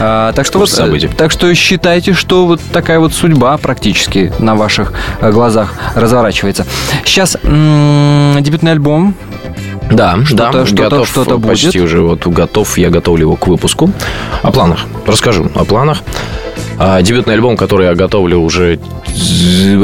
А, 0.01 0.31
так 0.33 0.45
что 0.45 0.59
вот, 0.59 0.69
событий. 0.69 1.07
э, 1.07 1.15
так 1.15 1.29
что 1.31 1.53
считайте, 1.53 2.13
что 2.13 2.45
вот 2.47 2.61
такая 2.71 2.99
вот 2.99 3.13
судьба 3.13 3.57
практически 3.57 4.31
на 4.39 4.55
ваших 4.55 4.93
э, 5.21 5.29
глазах 5.31 5.73
разворачивается. 5.95 6.65
Сейчас 7.05 7.37
м, 7.43 8.37
дебютный 8.49 8.71
альбом. 8.71 9.13
Да, 9.91 10.17
Что-то- 10.25 10.51
да, 10.51 10.65
что-то- 10.65 10.83
готов, 10.83 11.07
что-то 11.07 11.39
почти 11.39 11.67
будет? 11.79 11.83
уже 11.83 12.01
вот 12.01 12.25
готов, 12.25 12.77
я 12.79 12.89
готовлю 12.89 13.21
его 13.21 13.35
к 13.35 13.47
выпуску. 13.47 13.91
О 14.41 14.51
планах. 14.51 14.85
Расскажу 15.05 15.49
о 15.53 15.65
планах. 15.65 16.01
А, 16.81 17.01
дебютный 17.01 17.33
альбом, 17.33 17.57
который 17.57 17.87
я 17.87 17.93
готовлю 17.93 18.39
уже 18.39 18.79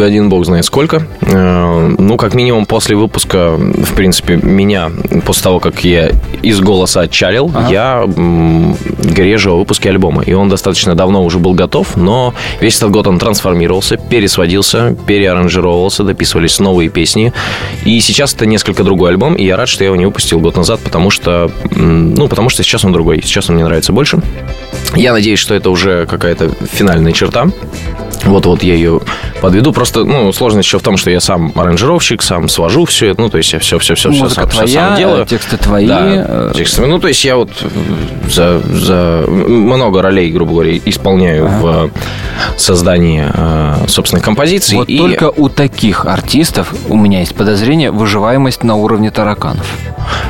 один 0.02 0.30
бог 0.30 0.46
знает 0.46 0.64
сколько. 0.66 1.06
Э, 1.22 1.94
Ну, 1.98 2.18
как 2.18 2.34
минимум, 2.36 2.66
после 2.66 2.96
выпуска, 2.96 3.56
в 3.58 3.94
принципе, 3.96 4.38
меня, 4.38 4.92
после 5.26 5.44
того, 5.44 5.60
как 5.60 5.84
я 5.84 6.12
из 6.42 6.60
голоса 6.62 7.02
отчалил, 7.02 7.52
я 7.70 8.04
м, 8.06 8.78
грежу 9.04 9.52
о 9.54 9.58
выпуске 9.58 9.90
альбома. 9.90 10.24
И 10.24 10.34
он 10.34 10.48
достаточно 10.50 10.96
давно 10.96 11.24
уже 11.26 11.38
был 11.40 11.54
готов, 11.54 11.98
но 11.98 12.34
весь 12.62 12.78
этот 12.78 12.92
год 12.92 13.08
он 13.08 13.20
трансформировался, 13.20 13.98
пересводился, 13.98 14.96
переаранжировался, 15.06 16.04
дописывались 16.04 16.60
новые 16.60 16.90
песни. 16.90 17.34
И 17.84 18.00
сейчас 18.00 18.34
это 18.34 18.46
несколько 18.46 18.84
другой 18.84 19.10
альбом, 19.12 19.34
и 19.36 19.44
я 19.46 19.58
рад, 19.58 19.68
что 19.68 19.84
я 19.84 19.88
его 19.88 19.96
не 19.98 20.06
выпустил 20.06 20.40
год 20.40 20.56
назад, 20.56 20.80
потому 20.80 21.10
что, 21.10 21.52
ну, 21.72 22.28
потому 22.30 22.50
что 22.50 22.64
сейчас 22.64 22.86
он 22.86 22.94
другой, 22.94 23.22
сейчас 23.22 23.50
он 23.50 23.56
мне 23.56 23.66
нравится 23.66 23.92
больше. 23.92 24.20
Я 24.96 25.12
надеюсь, 25.12 25.40
что 25.40 25.54
это 25.56 25.70
уже 25.70 26.06
какая-то 26.06 26.52
финальная 26.72 26.85
черта. 27.14 27.48
Вот-вот 28.24 28.64
я 28.64 28.74
ее 28.74 29.02
подведу. 29.42 29.72
Просто, 29.72 30.04
ну, 30.04 30.32
сложность 30.34 30.68
еще 30.68 30.80
в 30.80 30.82
том, 30.82 30.98
что 30.98 31.12
я 31.12 31.20
сам 31.20 31.52
аранжировщик, 31.56 32.24
сам 32.24 32.50
свожу 32.50 32.86
все 32.86 33.10
это. 33.10 33.22
Ну, 33.22 33.30
то 33.30 33.38
есть 33.38 33.54
я 33.54 33.60
все, 33.60 33.78
все, 33.78 33.96
все, 33.96 34.12
все 34.12 34.30
сам, 34.30 34.50
твоя, 34.50 34.68
сам 34.68 34.98
делаю. 34.98 35.26
тексты 35.26 35.58
твои. 35.58 35.88
Да, 35.88 36.02
э, 36.06 36.52
текстовые. 36.56 36.92
Ну, 36.92 37.00
то 37.00 37.08
есть 37.08 37.24
я 37.24 37.36
вот 37.36 37.52
за, 38.30 38.60
за 38.60 39.26
много 39.28 40.02
ролей, 40.02 40.32
грубо 40.32 40.54
говоря, 40.54 40.78
исполняю 40.78 41.48
в 41.48 41.86
э, 41.86 41.90
создании 42.58 43.26
э, 43.32 43.88
собственных 43.88 44.24
композиций. 44.24 44.78
Вот 44.78 44.90
И- 44.90 44.98
только 44.98 45.32
у 45.36 45.50
таких 45.50 46.06
артистов, 46.06 46.74
у 46.90 46.98
меня 46.98 47.20
есть 47.20 47.36
подозрение, 47.36 47.92
выживаемость 47.92 48.64
на 48.64 48.76
уровне 48.76 49.12
тараканов. 49.12 49.68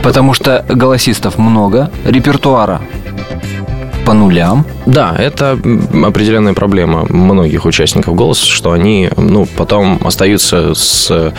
Потому 0.03 0.33
что 0.33 0.65
голосистов 0.67 1.37
много, 1.37 1.91
репертуара 2.05 2.81
по 4.05 4.13
нулям. 4.13 4.65
Да, 4.85 5.15
это 5.17 5.53
определенная 5.53 6.53
проблема 6.53 7.05
многих 7.09 7.65
участников 7.65 8.15
голоса, 8.15 8.45
что 8.45 8.71
они, 8.71 9.09
ну, 9.17 9.45
потом 9.45 9.99
остаются 10.05 10.73
с 10.75 11.33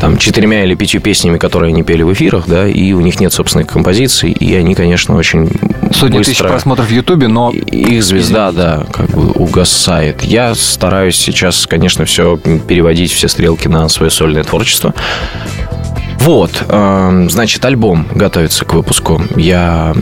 там 0.00 0.16
четырьмя 0.16 0.64
или 0.64 0.74
пятью 0.74 1.00
песнями, 1.00 1.38
которые 1.38 1.70
они 1.70 1.82
пели 1.82 2.02
в 2.02 2.12
эфирах, 2.12 2.44
да, 2.46 2.66
и 2.66 2.92
у 2.92 3.00
них 3.00 3.20
нет 3.20 3.32
собственных 3.32 3.66
композиций, 3.66 4.30
и 4.30 4.54
они, 4.54 4.74
конечно, 4.74 5.16
очень 5.16 5.48
Сотни 5.92 6.18
быстро... 6.18 6.24
тысяч 6.24 6.38
просмотров 6.38 6.86
в 6.86 6.92
Ютубе, 6.92 7.28
но 7.28 7.50
Их 7.50 8.02
звезда, 8.02 8.52
да, 8.52 8.86
как 8.92 9.10
бы 9.10 9.30
угасает. 9.32 10.22
Я 10.22 10.54
стараюсь 10.54 11.16
сейчас, 11.16 11.66
конечно, 11.66 12.04
все 12.04 12.36
переводить, 12.36 13.12
все 13.12 13.28
стрелки 13.28 13.68
на 13.68 13.88
свое 13.88 14.10
сольное 14.10 14.44
творчество. 14.44 14.94
Вот, 16.20 16.64
эм, 16.68 17.30
значит, 17.30 17.64
альбом 17.64 18.06
готовится 18.14 18.64
к 18.64 18.74
выпуску. 18.74 19.22
Я 19.36 19.94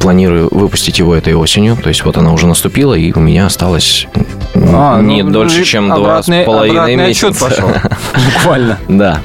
планирую 0.00 0.48
выпустить 0.50 0.98
его 0.98 1.14
этой 1.14 1.34
осенью. 1.34 1.76
То 1.76 1.88
есть 1.88 2.04
вот 2.04 2.16
она 2.16 2.32
уже 2.32 2.46
наступила, 2.46 2.94
и 2.94 3.12
у 3.12 3.20
меня 3.20 3.46
осталось 3.46 4.06
А, 4.54 5.00
не 5.00 5.22
ну, 5.22 5.30
дольше, 5.30 5.60
ну, 5.60 5.64
чем 5.64 5.88
два 5.88 6.22
с 6.22 6.26
половиной 6.44 6.96
месяца. 6.96 7.44
пошел. 7.44 7.70
Буквально. 8.34 8.78
Да. 8.88 9.20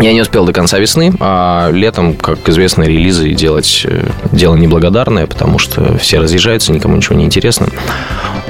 Я 0.00 0.12
не 0.12 0.22
успел 0.22 0.44
до 0.46 0.52
конца 0.52 0.78
весны, 0.78 1.12
а 1.20 1.70
летом, 1.70 2.14
как 2.14 2.48
известно, 2.48 2.82
релизы 2.82 3.30
делать 3.30 3.82
э, 3.86 4.04
дело 4.32 4.56
неблагодарное, 4.56 5.26
потому 5.26 5.58
что 5.58 5.96
все 5.98 6.18
разъезжаются, 6.18 6.72
никому 6.72 6.96
ничего 6.96 7.14
не 7.16 7.24
интересно. 7.24 7.66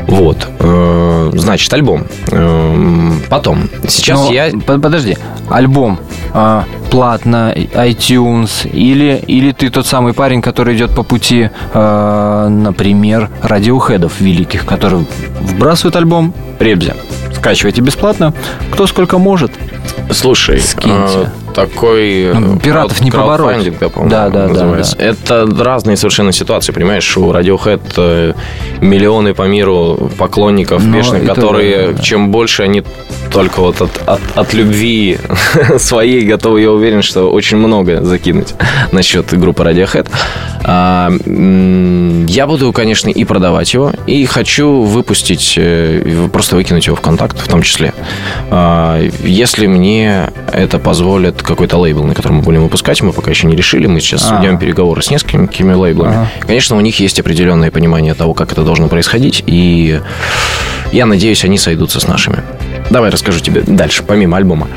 Вот. 0.07 0.47
Э, 0.61 1.31
Значит, 1.35 1.73
альбом. 1.73 2.05
Эм, 2.31 3.21
Потом. 3.29 3.69
Сейчас 3.89 4.19
Но, 4.21 4.33
я... 4.33 4.51
по- 4.67 4.79
Подожди, 4.79 5.17
альбом 5.51 5.99
а, 6.35 6.65
платно, 6.91 7.53
iTunes, 7.55 8.69
или, 8.71 9.23
или 9.27 9.53
ты 9.53 9.71
тот 9.71 9.87
самый 9.87 10.13
парень, 10.15 10.43
который 10.43 10.77
идет 10.77 10.95
по 10.95 11.03
пути, 11.03 11.51
а, 11.75 12.49
например, 12.49 13.31
радиохедов 13.43 14.21
великих, 14.21 14.65
которые 14.67 15.05
вбрасывают 15.41 15.97
альбом, 15.97 16.35
ребзя. 16.59 16.95
Скачивайте 17.35 17.81
бесплатно, 17.81 18.33
кто 18.71 18.87
сколько 18.87 19.19
может. 19.19 19.53
Слушай, 20.11 20.61
Скиньте. 20.61 21.29
э, 21.49 21.53
такой... 21.55 22.23
э, 22.25 22.35
Ну, 22.35 22.59
пиратов 22.59 23.01
не 23.01 23.11
побороть. 23.11 23.71
да, 24.07 24.29
Да, 24.29 24.49
да, 24.49 24.49
да. 24.77 24.83
Это 24.99 25.47
разные 25.59 25.97
совершенно 25.97 26.33
ситуации, 26.33 26.73
понимаешь? 26.73 27.17
У 27.17 27.31
Radiohead 27.33 27.81
э, 27.97 28.33
миллионы 28.81 29.35
по 29.35 29.43
миру 29.47 30.11
поклонников 30.19 30.85
Но 30.85 30.97
бешеных, 30.97 31.25
это 31.25 31.35
которые, 31.35 31.87
да, 31.89 31.93
да. 31.93 32.03
чем 32.03 32.31
больше 32.31 32.63
они 32.63 32.83
только 33.33 33.61
вот 33.61 33.81
от, 33.81 33.91
от, 34.07 34.21
от 34.35 34.55
любви 34.55 35.19
своей 35.79 36.23
готовы, 36.27 36.61
я 36.61 36.71
уверен, 36.71 37.03
что 37.03 37.31
очень 37.31 37.57
много 37.57 38.03
закинуть 38.03 38.55
насчет 38.93 39.33
группы 39.39 39.63
Radiohead. 39.63 40.09
А, 40.65 41.11
я 42.29 42.47
буду, 42.47 42.73
конечно, 42.73 43.09
и 43.09 43.25
продавать 43.25 43.73
его, 43.75 43.93
и 44.07 44.25
хочу 44.27 44.83
выпустить, 44.83 45.55
э, 45.57 46.29
просто 46.33 46.57
выкинуть 46.57 46.87
его 46.87 46.97
в 46.97 47.01
контакт 47.01 47.39
в 47.39 47.49
том 47.49 47.63
числе. 47.63 47.93
А, 48.51 49.01
Если 49.25 49.67
мне 49.67 50.31
это 50.53 50.79
позволит 50.79 51.43
какой-то 51.43 51.79
лейбл, 51.79 52.05
на 52.05 52.15
котором 52.15 52.37
мы 52.37 52.43
будем 52.43 52.63
выпускать, 52.63 53.03
мы 53.03 53.13
пока 53.13 53.31
еще 53.31 53.47
не 53.47 53.57
решили, 53.57 53.87
мы 53.87 54.01
сейчас 54.01 54.29
А. 54.31 54.37
ведем 54.37 54.59
переговоры 54.59 55.03
с 55.03 55.11
несколькими 55.11 55.73
лейблами. 55.73 56.15
Ага. 56.15 56.29
Конечно, 56.41 56.77
у 56.77 56.81
них 56.81 57.01
есть 57.01 57.19
определенное 57.19 57.71
понимание 57.71 58.15
того, 58.15 58.35
как 58.35 58.53
это 58.53 58.63
должно 58.63 58.89
происходить, 58.89 59.43
и 59.47 60.01
я 60.93 61.07
надеюсь, 61.07 61.45
они 61.45 61.59
сойдутся 61.59 62.01
с 62.01 62.07
нашими. 62.07 62.39
Давай 62.91 63.11
расскажу 63.11 63.41
тебе 63.41 63.63
дальше, 63.63 64.03
помимо 64.03 64.37
альбома. 64.37 64.69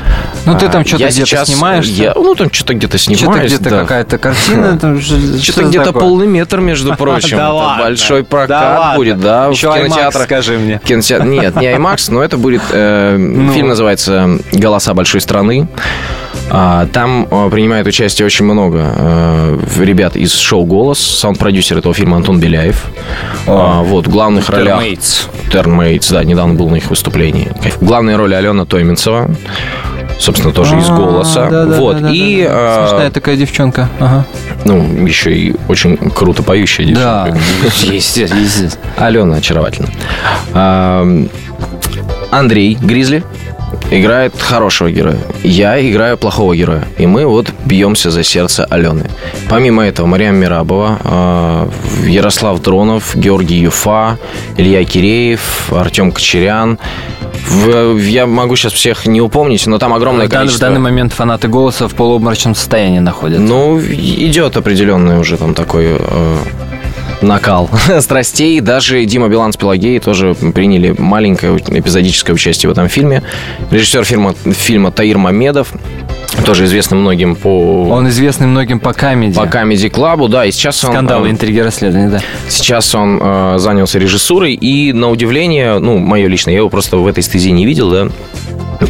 Ну, 0.46 0.56
ты 0.58 0.66
А, 0.66 0.68
там 0.68 0.84
что-то 0.86 1.08
где-то 1.08 1.44
снимаешься. 1.44 1.92
я- 1.92 2.12
ну, 2.14 2.34
там 2.34 2.50
что-то 2.52 2.74
где-то 2.74 2.98
Что-то 2.98 3.16
снимаюсь. 3.16 3.52
где-то 3.52 3.70
да. 3.70 3.80
какая-то 3.82 4.18
картина. 4.18 4.78
Что-то 5.42 5.64
где-то 5.64 5.92
полный 5.92 6.26
метр, 6.26 6.60
между 6.60 6.94
прочим. 6.96 7.36
Это 7.38 7.76
большой 7.78 8.24
прокат 8.24 8.96
будет, 8.96 9.20
да, 9.20 9.46
Еще 9.48 9.72
кинотеатрах. 9.72 10.24
скажи 10.24 10.58
мне. 10.58 10.80
Кинотеатр- 10.84 11.26
Нет, 11.26 11.56
не 11.56 11.66
IMAX, 11.66 12.10
но 12.10 12.22
это 12.22 12.36
будет... 12.36 12.62
э, 12.70 13.16
Ну. 13.16 13.52
Фильм 13.52 13.68
называется 13.68 14.38
«Голоса 14.52 14.94
большой 14.94 15.20
страны». 15.20 15.68
А, 16.48 16.86
Там 16.92 17.26
э, 17.28 17.50
принимает 17.50 17.86
участие 17.88 18.24
очень 18.24 18.44
много 18.44 18.92
э, 18.96 19.58
ребят 19.80 20.14
из 20.16 20.32
шоу 20.34 20.64
«Голос». 20.64 20.98
Саунд-продюсер 21.00 21.78
этого 21.78 21.92
фильма 21.92 22.16
Антон 22.18 22.38
Беляев. 22.38 22.84
А, 23.48 23.82
Вот, 23.82 24.06
в 24.06 24.10
главных 24.10 24.48
ролях... 24.48 24.78
Термейтс. 24.78 25.26
Термейтс, 25.50 26.08
да, 26.10 26.22
недавно 26.22 26.54
был 26.54 26.68
на 26.68 26.76
их 26.76 26.88
выступлении. 26.88 27.50
Кайф. 27.60 27.78
Главная 27.86 28.16
роль 28.16 28.34
Алена 28.34 28.64
Тойминцева. 28.64 29.30
Собственно, 30.18 30.52
тоже 30.52 30.76
из 30.76 30.88
А, 30.90 30.96
голоса. 30.96 31.46
да, 31.48 31.66
да, 31.66 31.78
вот. 31.78 31.96
да, 32.00 32.08
да, 32.08 32.10
и, 32.10 32.42
да, 32.42 32.48
да. 32.52 32.88
Смешная 32.88 33.10
такая 33.12 33.36
девчонка. 33.36 33.88
Ага. 34.00 34.24
ну, 34.64 35.06
еще 35.06 35.32
и 35.32 35.54
очень 35.68 35.96
круто 36.10 36.42
поющая 36.42 36.92
Да, 36.92 37.28
девчонка. 37.30 37.86
естественно. 37.94 38.70
Алена 38.96 39.36
очаровательна. 39.36 39.88
Ам, 40.52 41.28
Андрей 42.32 42.74
Гризли 42.74 43.22
играет 43.90 44.32
хорошего 44.40 44.90
героя. 44.90 45.18
Я 45.42 45.78
играю 45.80 46.16
плохого 46.18 46.54
героя. 46.56 46.84
И 46.98 47.06
мы 47.06 47.26
вот 47.26 47.50
бьемся 47.64 48.10
за 48.10 48.22
сердце 48.24 48.64
Алены. 48.64 49.08
Помимо 49.48 49.84
этого, 49.84 50.06
Мария 50.06 50.30
Мирабова, 50.32 50.98
а, 51.04 51.68
Ярослав 52.06 52.60
Дронов, 52.62 53.14
Георгий 53.16 53.58
Юфа, 53.60 54.18
Илья 54.56 54.84
Киреев, 54.84 55.72
Артем 55.72 56.12
Кочерян. 56.12 56.78
В- 57.48 57.96
я 57.98 58.26
могу 58.26 58.56
сейчас 58.56 58.72
всех 58.72 59.06
не 59.06 59.20
упомнить, 59.20 59.66
но 59.68 59.78
там 59.78 59.94
огромное 59.94 60.26
В 60.26 60.30
дан- 60.30 60.38
В 60.38 60.42
количество... 60.42 60.66
данный 60.68 60.80
момент 60.80 61.12
фанаты 61.12 61.46
голоса 61.46 61.86
в 61.86 61.94
полуобморочном 61.94 62.56
состоянии 62.56 62.98
находятся. 62.98 63.42
Ну, 63.44 63.78
идет 63.80 64.56
определенный 64.56 65.20
уже 65.20 65.36
там 65.36 65.54
такой 65.54 65.86
э, 65.98 66.36
накал 67.22 67.70
страстей. 68.00 68.60
Даже 68.60 69.04
Дима 69.04 69.28
Билан 69.28 69.52
с 69.52 69.56
Пелагеей 69.56 69.98
тоже 70.00 70.34
приняли 70.34 70.94
маленькое 70.96 71.56
эпизодическое 71.56 72.34
участие 72.34 72.68
в 72.68 72.72
этом 72.72 72.88
фильме. 72.88 73.22
Режиссер 73.70 74.04
фильма, 74.04 74.34
фильма 74.34 74.90
Таир 74.90 75.18
Мамедов, 75.18 75.72
тоже 76.44 76.64
известный 76.64 76.98
многим 76.98 77.34
по... 77.34 77.88
Он 77.90 78.08
известный 78.08 78.46
многим 78.46 78.78
по 78.80 78.92
камеди. 78.92 79.34
По 79.34 79.44
Comedy 79.44 79.90
Club, 79.90 80.28
да, 80.28 80.44
и 80.44 80.52
сейчас 80.52 80.82
он... 80.84 80.92
Скандалы, 80.92 81.28
э, 81.28 81.30
интриги, 81.30 81.58
расследования, 81.58 82.08
да. 82.08 82.20
Сейчас 82.48 82.94
он 82.94 83.18
э, 83.20 83.54
занялся 83.58 83.98
режиссурой, 83.98 84.54
и 84.54 84.92
на 84.92 85.10
удивление, 85.10 85.78
ну, 85.78 85.98
мое 85.98 86.28
личное, 86.28 86.52
я 86.52 86.58
его 86.58 86.68
просто 86.68 86.98
в 86.98 87.06
этой 87.06 87.22
стезе 87.22 87.50
не 87.50 87.66
видел, 87.66 87.90
да, 87.90 88.08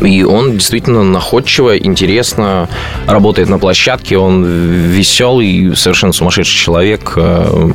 и 0.02 0.22
он 0.22 0.52
действительно 0.52 1.02
находчиво, 1.02 1.76
интересно 1.76 2.68
работает 3.06 3.48
на 3.48 3.58
площадке. 3.58 4.18
Он 4.18 4.44
веселый, 4.44 5.76
совершенно 5.76 6.12
сумасшедший 6.12 6.58
человек. 6.58 7.12
Э, 7.16 7.70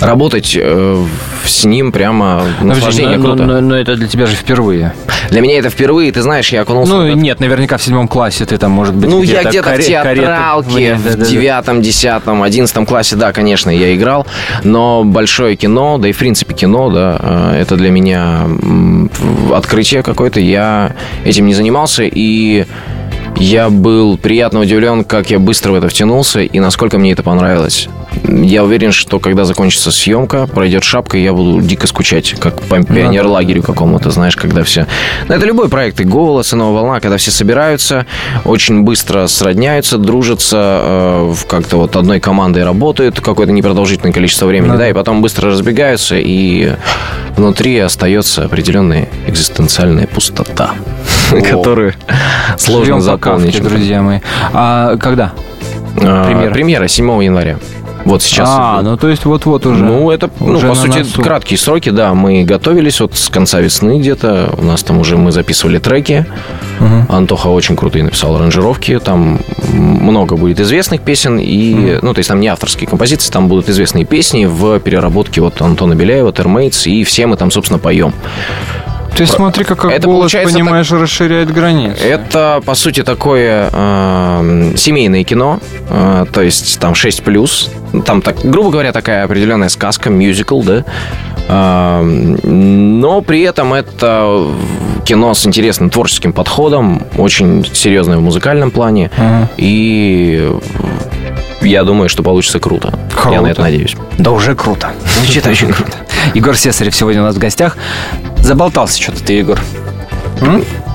Работать 0.00 0.56
э, 0.58 1.04
с 1.46 1.64
ним 1.64 1.92
прямо 1.92 2.42
Ну, 2.60 2.66
наслаждение 2.68 3.16
но, 3.18 3.24
круто. 3.24 3.44
но- 3.44 3.60
но 3.60 3.76
это 3.78 3.96
для 3.96 4.06
тебя 4.08 4.26
же 4.26 4.36
впервые. 4.36 4.92
Для 5.30 5.40
меня 5.40 5.58
это 5.58 5.70
впервые, 5.70 6.12
ты 6.12 6.22
знаешь, 6.22 6.50
я 6.52 6.62
окунулся... 6.62 6.92
в 6.92 6.96
Ну, 6.96 7.02
этот 7.06 7.16
нет, 7.20 7.40
наверняка 7.40 7.76
в 7.78 7.82
седьмом 7.82 8.08
классе 8.08 8.44
ты 8.46 8.58
там, 8.58 8.70
может 8.72 8.94
быть, 8.94 9.08
Ну, 9.10 9.22
я 9.22 9.42
где-то 9.44 9.62
в 9.62 9.66
каре- 9.72 9.82
карету- 9.82 9.86
театралке 10.22 10.98
да, 11.04 11.10
в 11.16 11.28
девятом, 11.28 11.82
десятом, 11.82 12.42
одиннадцатом 12.42 12.86
классе, 12.86 13.16
да, 13.16 13.32
конечно, 13.32 13.70
я 13.70 13.94
играл, 13.94 14.26
но 14.64 15.04
большое 15.04 15.56
кино, 15.56 15.98
да 15.98 16.08
и 16.08 16.12
в 16.12 16.18
принципе 16.18 16.54
кино, 16.54 16.90
да, 16.90 17.18
э, 17.20 17.60
это 17.62 17.76
для 17.76 17.90
меня 17.90 18.46
открытие 19.54 20.02
какое-то. 20.02 20.40
Я 20.40 20.92
этим 21.24 21.46
не 21.46 21.54
занимался, 21.54 22.02
и 22.04 22.66
я 23.36 23.70
был 23.70 24.16
приятно 24.16 24.60
удивлен, 24.60 25.04
как 25.04 25.30
я 25.30 25.38
быстро 25.38 25.72
в 25.72 25.74
это 25.74 25.88
втянулся 25.88 26.40
и 26.40 26.58
насколько 26.58 26.98
мне 26.98 27.12
это 27.12 27.22
понравилось. 27.22 27.88
Я 28.24 28.64
уверен, 28.64 28.92
что 28.92 29.18
когда 29.20 29.44
закончится 29.44 29.90
съемка, 29.90 30.46
пройдет 30.46 30.84
шапка, 30.84 31.18
и 31.18 31.22
я 31.22 31.32
буду 31.32 31.60
дико 31.60 31.86
скучать, 31.86 32.34
как 32.38 32.60
по 32.62 32.82
пионерлагерю 32.82 33.62
какому-то, 33.62 34.10
знаешь, 34.10 34.36
когда 34.36 34.64
все... 34.64 34.86
Ну, 35.28 35.34
это 35.34 35.46
любой 35.46 35.68
проект, 35.68 36.00
и 36.00 36.04
«Голос», 36.04 36.52
и 36.52 36.56
«Новая 36.56 36.80
волна», 36.80 37.00
когда 37.00 37.18
все 37.18 37.30
собираются, 37.30 38.06
очень 38.44 38.82
быстро 38.82 39.26
сродняются, 39.26 39.98
дружатся, 39.98 40.80
э, 40.82 41.34
как-то 41.48 41.76
вот 41.76 41.94
одной 41.96 42.20
командой 42.20 42.64
работают 42.64 43.20
какое-то 43.20 43.52
непродолжительное 43.52 44.12
количество 44.12 44.46
времени, 44.46 44.76
да, 44.76 44.88
и 44.88 44.92
потом 44.92 45.20
быстро 45.20 45.50
разбегаются, 45.50 46.16
и 46.16 46.72
внутри 47.36 47.78
остается 47.78 48.44
определенная 48.44 49.08
экзистенциальная 49.26 50.06
пустота, 50.06 50.74
которую 51.30 51.94
сложно. 52.58 53.18
Кафке, 53.18 53.60
друзья 53.60 54.02
мои. 54.02 54.20
А 54.52 54.96
когда? 54.96 55.32
А, 56.02 56.26
Премьера. 56.26 56.52
Премьера 56.52 56.88
7 56.88 57.24
января. 57.24 57.58
Вот 58.04 58.22
сейчас. 58.22 58.48
а, 58.48 58.82
ну 58.82 58.96
то 58.96 59.08
есть 59.08 59.24
вот-вот 59.24 59.66
уже. 59.66 59.82
Ну, 59.82 60.12
это, 60.12 60.30
ну, 60.38 60.52
уже 60.52 60.68
по 60.68 60.74
на 60.74 60.80
сути, 60.80 60.98
носу. 60.98 61.22
краткие 61.22 61.58
сроки, 61.58 61.90
да. 61.90 62.14
Мы 62.14 62.44
готовились 62.44 63.00
вот 63.00 63.16
с 63.16 63.28
конца 63.28 63.60
весны 63.60 63.98
где-то. 63.98 64.54
У 64.56 64.62
нас 64.62 64.84
там 64.84 64.98
уже 64.98 65.16
мы 65.16 65.32
записывали 65.32 65.78
треки. 65.78 66.24
Антоха 67.08 67.48
очень 67.48 67.74
крутые 67.74 68.04
написал 68.04 68.36
аранжировки. 68.36 68.96
Там 69.00 69.40
много 69.72 70.36
будет 70.36 70.60
известных 70.60 71.00
песен. 71.00 71.40
И, 71.40 71.98
ну, 72.00 72.14
то 72.14 72.20
есть 72.20 72.28
там 72.28 72.38
не 72.38 72.46
авторские 72.46 72.88
композиции, 72.88 73.32
там 73.32 73.48
будут 73.48 73.68
известные 73.68 74.04
песни 74.04 74.44
в 74.44 74.78
переработке 74.78 75.40
вот 75.40 75.60
Антона 75.60 75.94
Беляева, 75.94 76.32
Термейтс. 76.32 76.86
И 76.86 77.02
все 77.02 77.26
мы 77.26 77.36
там, 77.36 77.50
собственно, 77.50 77.80
поем. 77.80 78.14
Ты 79.16 79.26
смотри, 79.26 79.64
как 79.64 79.84
Это 79.84 80.06
голос, 80.06 80.20
получается 80.20 80.54
понимаешь, 80.54 80.90
расширяет 80.90 81.50
границы. 81.50 82.02
Это, 82.02 82.60
по 82.64 82.74
сути, 82.74 83.02
такое 83.02 83.70
э, 83.72 84.72
семейное 84.76 85.24
кино, 85.24 85.58
э, 85.88 86.26
то 86.30 86.42
есть 86.42 86.78
там 86.78 86.94
6 86.94 87.22
плюс. 87.22 87.70
Там, 88.04 88.20
так, 88.20 88.36
грубо 88.44 88.70
говоря, 88.70 88.92
такая 88.92 89.24
определенная 89.24 89.70
сказка, 89.70 90.10
мюзикл, 90.10 90.60
да. 90.62 90.84
Э, 91.48 92.02
но 92.02 93.22
при 93.22 93.40
этом 93.42 93.72
это 93.72 94.48
кино 95.06 95.32
с 95.32 95.46
интересным 95.46 95.88
творческим 95.88 96.34
подходом, 96.34 97.02
очень 97.16 97.64
серьезное 97.72 98.18
в 98.18 98.22
музыкальном 98.22 98.70
плане. 98.70 99.10
И 99.56 100.52
я 101.66 101.84
думаю, 101.84 102.08
что 102.08 102.22
получится 102.22 102.58
круто. 102.60 102.92
Я 103.10 103.16
Круто. 103.16 103.40
на 103.42 103.46
это 103.48 103.62
надеюсь. 103.62 103.96
Да 104.18 104.30
уже 104.30 104.54
круто. 104.54 104.92
Звучит 105.18 105.46
очень 105.46 105.72
круто. 105.72 105.96
Егор 106.34 106.56
Сесарев 106.56 106.94
сегодня 106.94 107.22
у 107.22 107.24
нас 107.24 107.34
в 107.34 107.38
гостях. 107.38 107.76
Заболтался 108.40 109.00
что-то 109.02 109.22
ты, 109.24 109.34
Егор. 109.34 109.58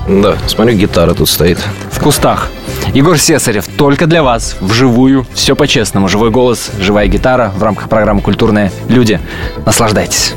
Да, 0.08 0.36
смотрю, 0.46 0.74
гитара 0.76 1.14
тут 1.14 1.28
стоит. 1.28 1.58
В 1.90 2.00
кустах. 2.00 2.48
Егор 2.92 3.18
Сесарев 3.18 3.66
только 3.66 4.06
для 4.06 4.22
вас, 4.22 4.56
вживую, 4.60 5.26
все 5.34 5.54
по-честному. 5.54 6.08
Живой 6.08 6.30
голос, 6.30 6.70
живая 6.80 7.06
гитара 7.06 7.52
в 7.56 7.62
рамках 7.62 7.88
программы 7.88 8.20
«Культурные 8.20 8.72
люди». 8.88 9.20
Наслаждайтесь. 9.64 10.34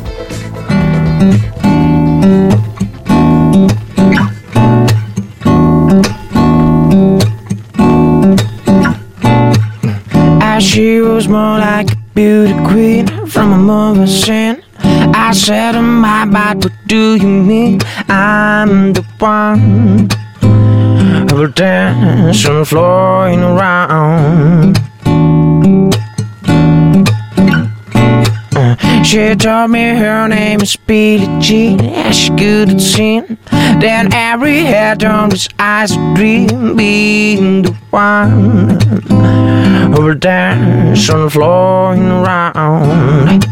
She 10.75 10.99
was 10.99 11.29
more 11.29 11.57
like 11.57 11.89
a 11.93 11.95
beauty 12.13 12.53
queen 12.67 13.07
from 13.27 13.53
a 13.53 13.57
mother's 13.57 14.25
sin. 14.25 14.61
I 14.77 15.31
said 15.31 15.71
to 15.71 15.81
my 15.81 16.25
body, 16.25 16.67
what 16.67 16.73
do 16.85 17.15
you 17.15 17.27
mean? 17.27 17.79
I'm 18.09 18.91
the 18.91 19.03
one 19.17 20.09
who 20.41 21.33
will 21.33 21.47
dance 21.47 22.45
on 22.45 22.59
the 22.59 22.65
floor 22.65 23.27
and 23.27 23.41
around. 23.41 24.94
She 29.05 29.35
told 29.35 29.69
me 29.69 29.89
her 29.89 30.27
name 30.27 30.61
is 30.61 30.75
Billie 30.75 31.27
Jean. 31.39 31.77
Yeah, 31.77 32.09
she 32.09 32.31
good 32.31 32.71
at 32.71 32.81
singing. 32.81 33.37
Then 33.51 34.11
every 34.11 34.61
head 34.61 35.03
on 35.03 35.29
his 35.29 35.47
eyes 35.59 35.91
a 35.91 36.13
dream 36.15 36.75
being 36.75 37.61
the 37.61 37.71
one 37.91 38.79
who 39.93 40.01
will 40.01 40.15
dance 40.15 41.07
on 41.11 41.25
the 41.25 41.29
floor 41.29 41.93
and 41.93 42.11
around. 42.11 43.45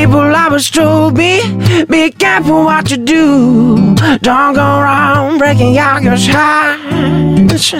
People 0.00 0.34
always 0.34 0.70
told 0.70 1.18
me, 1.18 1.42
be 1.84 2.10
careful 2.10 2.64
what 2.64 2.90
you 2.90 2.96
do. 2.96 3.94
Don't 4.22 4.54
go 4.54 4.62
around 4.80 5.36
breaking 5.36 5.74
your 5.74 6.00
girl's 6.00 6.26
hearts. 6.26 7.74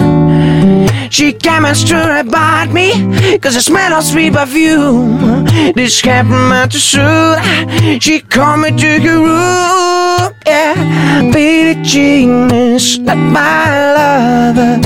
She 1.09 1.33
came 1.33 1.65
and 1.65 1.75
stood 1.75 2.25
about 2.25 2.69
me, 2.69 2.91
cause 3.39 3.57
I 3.57 3.59
smell 3.61 3.93
of 3.93 4.03
sweet 4.03 4.33
perfume. 4.33 5.45
This 5.73 5.99
happened 6.01 6.71
the 6.71 6.79
suit. 6.79 7.99
She 8.03 8.19
called 8.19 8.59
me 8.61 8.69
to 8.77 9.01
her 9.01 9.17
room. 9.17 10.35
Yeah, 10.45 11.31
be 11.33 11.73
the 11.73 11.81
genius 11.81 12.99
not 12.99 13.17
my 13.17 13.95
lover. 13.95 14.79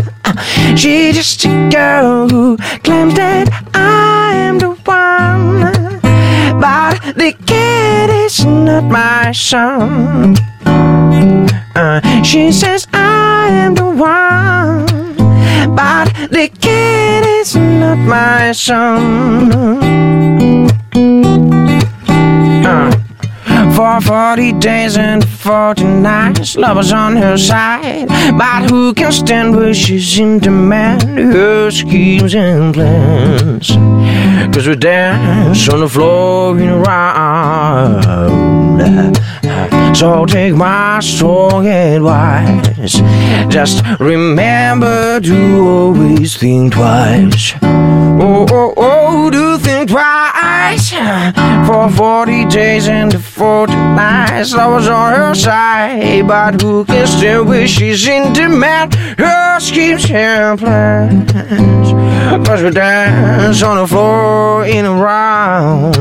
She 0.78 1.12
just 1.12 1.44
a 1.44 1.70
girl 1.70 2.30
who 2.30 2.56
claims 2.82 3.14
that 3.16 3.50
I 3.74 4.36
am 4.36 4.58
the 4.58 4.70
one. 4.70 5.95
But 6.66 7.14
the 7.14 7.32
kid 7.46 8.10
is 8.10 8.44
not 8.44 8.86
my 8.86 9.32
son. 9.32 10.36
Uh, 11.76 12.02
she 12.24 12.52
says 12.52 12.88
I 12.92 13.50
am 13.50 13.76
the 13.76 13.86
one. 13.86 14.88
But 15.76 16.10
the 16.32 16.50
kid 16.60 17.24
is 17.40 17.56
not 17.56 18.00
my 18.00 18.52
son. 18.52 19.54
Uh, 22.66 23.05
for 23.76 24.00
40 24.00 24.54
days 24.54 24.98
and 24.98 25.28
40 25.28 25.84
nights, 25.84 26.56
love 26.56 26.78
was 26.78 26.94
on 26.94 27.18
her 27.18 27.38
side. 27.38 28.08
But 28.38 28.70
who 28.70 28.94
can 28.94 29.12
stand 29.12 29.56
where 29.56 29.74
she's 29.74 30.18
in 30.18 30.40
demand? 30.40 31.04
Her 31.04 31.70
schemes 31.72 32.34
and 32.36 32.74
plans. 32.74 33.72
Cause 34.56 34.68
we 34.68 34.76
dance 34.78 35.68
on 35.68 35.82
the 35.82 35.90
floor 35.90 36.58
in 36.58 36.70
a. 36.70 38.65
So 39.96 40.26
take 40.26 40.54
my 40.56 41.00
strong 41.00 41.68
advice. 41.68 43.00
Just 43.48 43.82
remember 44.00 45.22
to 45.22 45.60
always 45.62 46.36
think 46.36 46.74
twice. 46.74 47.54
Oh, 47.64 48.46
oh, 48.52 48.74
oh, 48.76 49.30
do 49.30 49.58
think 49.58 49.90
twice. 49.90 50.92
For 51.66 51.90
40 51.90 52.46
days 52.46 52.90
and 52.90 53.24
40 53.24 53.74
nights, 53.74 54.54
I 54.54 54.68
was 54.68 54.90
on 54.90 55.14
her 55.14 55.34
side. 55.34 56.28
But 56.28 56.62
who 56.62 56.84
can 56.84 57.08
still 57.08 57.46
wish 57.46 57.78
she's 57.78 58.06
in 58.06 58.34
demand? 58.34 58.96
Her 58.96 59.60
schemes 59.62 60.12
and 60.12 60.60
plans. 60.60 61.32
Cause 62.46 62.62
we 62.62 62.72
dance 62.72 63.64
on 63.64 63.78
the 63.78 63.88
floor 63.88 64.66
in 64.66 64.86
a 64.86 64.94
round. 64.94 65.96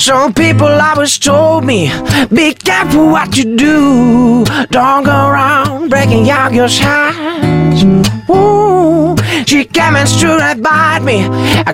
Some 0.00 0.32
people 0.32 0.66
always 0.66 1.18
told 1.18 1.64
me, 1.64 1.90
be 2.32 2.54
careful 2.54 3.06
what 3.10 3.36
you 3.36 3.54
do. 3.56 4.44
Don't 4.70 5.04
go 5.04 5.12
around 5.12 5.90
breaking 5.90 6.30
out 6.30 6.52
your 6.54 6.68
sides. 6.68 7.84
Ooh, 8.30 9.14
she 9.46 9.64
came 9.66 9.96
and 9.96 10.08
stood 10.08 10.38
right 10.40 10.60
by 10.60 11.00
me, 11.00 11.18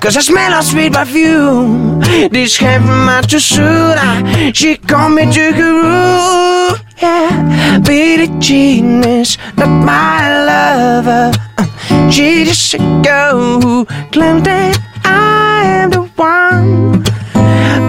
cause 0.01 0.17
I 0.17 0.21
smell 0.21 0.53
of 0.55 0.65
sweet 0.65 0.93
perfume. 0.93 2.01
This 2.31 2.59
came 2.59 2.83
from 2.83 3.07
Matsusuda, 3.07 4.53
she 4.55 4.77
called 4.77 5.13
me 5.15 5.25
to 5.33 5.53
Guru. 5.53 6.77
Yeah, 7.01 7.79
Billie 7.85 8.33
Jean 8.41 9.05
is 9.05 9.39
not 9.57 9.69
my 9.69 10.45
lover. 10.45 11.33
Uh, 11.59 12.11
She 12.11 12.45
just 12.45 12.75
a 12.75 12.79
girl 13.05 13.61
who 13.61 13.85
claims 14.11 14.43
that 14.45 14.79
I 15.05 15.63
am 15.83 15.91
the 15.91 16.03
one. 16.17 16.76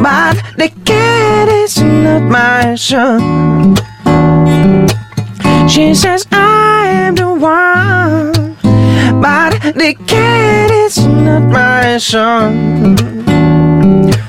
But 0.07 0.39
the 0.55 0.69
cat 0.85 1.49
is 1.49 1.83
not 1.83 2.21
my 2.31 2.75
son. 2.75 3.75
She 5.67 5.93
says 5.93 6.25
I 6.31 6.87
am 6.87 7.15
the 7.15 7.27
one. 7.35 8.55
But 9.21 9.59
the 9.75 9.93
cat 10.07 10.71
is 10.71 11.05
not 11.05 11.43
my 11.51 11.97
son. 11.97 12.95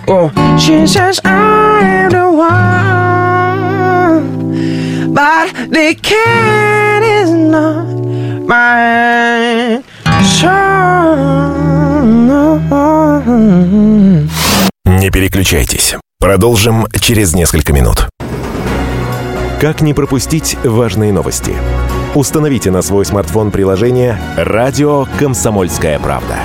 Oh, 0.09 0.33
she 0.59 0.85
says 0.89 1.21
I 1.25 1.79
am 2.03 2.11
the 2.11 2.27
one. 2.27 2.75
But 5.15 5.53
the 5.71 5.95
cat 6.03 7.05
is 7.05 7.31
not 7.31 7.87
my 8.49 9.85
son. 10.41 10.79
Не 14.89 15.11
переключайтесь. 15.11 15.97
Продолжим 16.19 16.87
через 16.99 17.35
несколько 17.35 17.75
минут. 17.75 18.09
Как 19.61 19.83
не 19.83 19.93
пропустить 19.93 20.57
важные 20.65 21.13
новости? 21.13 21.55
Установите 22.15 22.71
на 22.71 22.81
свой 22.81 23.05
смартфон 23.05 23.51
приложение 23.51 24.19
«Радио 24.39 25.07
Комсомольская 25.19 25.99
правда». 25.99 26.37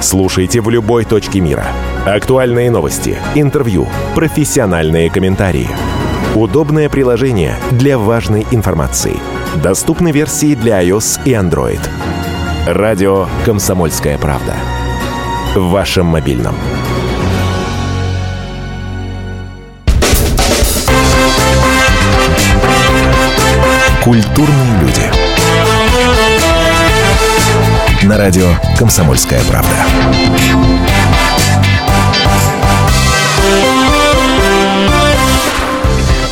Слушайте 0.00 0.62
в 0.62 0.70
любой 0.70 1.04
точке 1.04 1.40
мира. 1.40 1.66
Актуальные 2.06 2.70
новости, 2.70 3.18
интервью, 3.34 3.86
профессиональные 4.14 5.10
комментарии. 5.10 5.68
Удобное 6.34 6.88
приложение 6.88 7.56
для 7.72 7.98
важной 7.98 8.46
информации. 8.50 9.20
Доступны 9.62 10.10
версии 10.10 10.54
для 10.54 10.82
iOS 10.82 11.20
и 11.26 11.32
Android. 11.32 11.80
«Радио 12.66 13.26
Комсомольская 13.44 14.16
правда». 14.16 14.54
В 15.54 15.70
вашем 15.70 16.06
мобильном. 16.06 16.54
Культурные 24.08 24.80
люди. 24.80 25.02
На 28.04 28.16
радио 28.16 28.46
«Комсомольская 28.78 29.42
правда». 29.44 29.68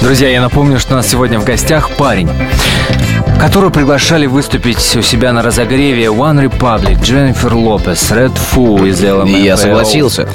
Друзья, 0.00 0.30
я 0.30 0.40
напомню, 0.40 0.78
что 0.78 0.94
у 0.94 0.96
нас 0.96 1.06
сегодня 1.06 1.38
в 1.38 1.44
гостях 1.44 1.90
парень, 1.98 2.30
которого 3.38 3.70
приглашали 3.70 4.26
выступить 4.26 4.96
у 4.96 5.02
себя 5.02 5.32
на 5.32 5.42
разогреве 5.42 6.06
One 6.06 6.48
Republic, 6.48 7.02
Дженнифер 7.02 7.54
Лопес, 7.54 8.10
Red 8.10 8.32
Foo 8.34 8.88
из 8.88 9.02
LMFAO. 9.02 9.42
Я 9.42 9.56
согласился. 9.56 10.28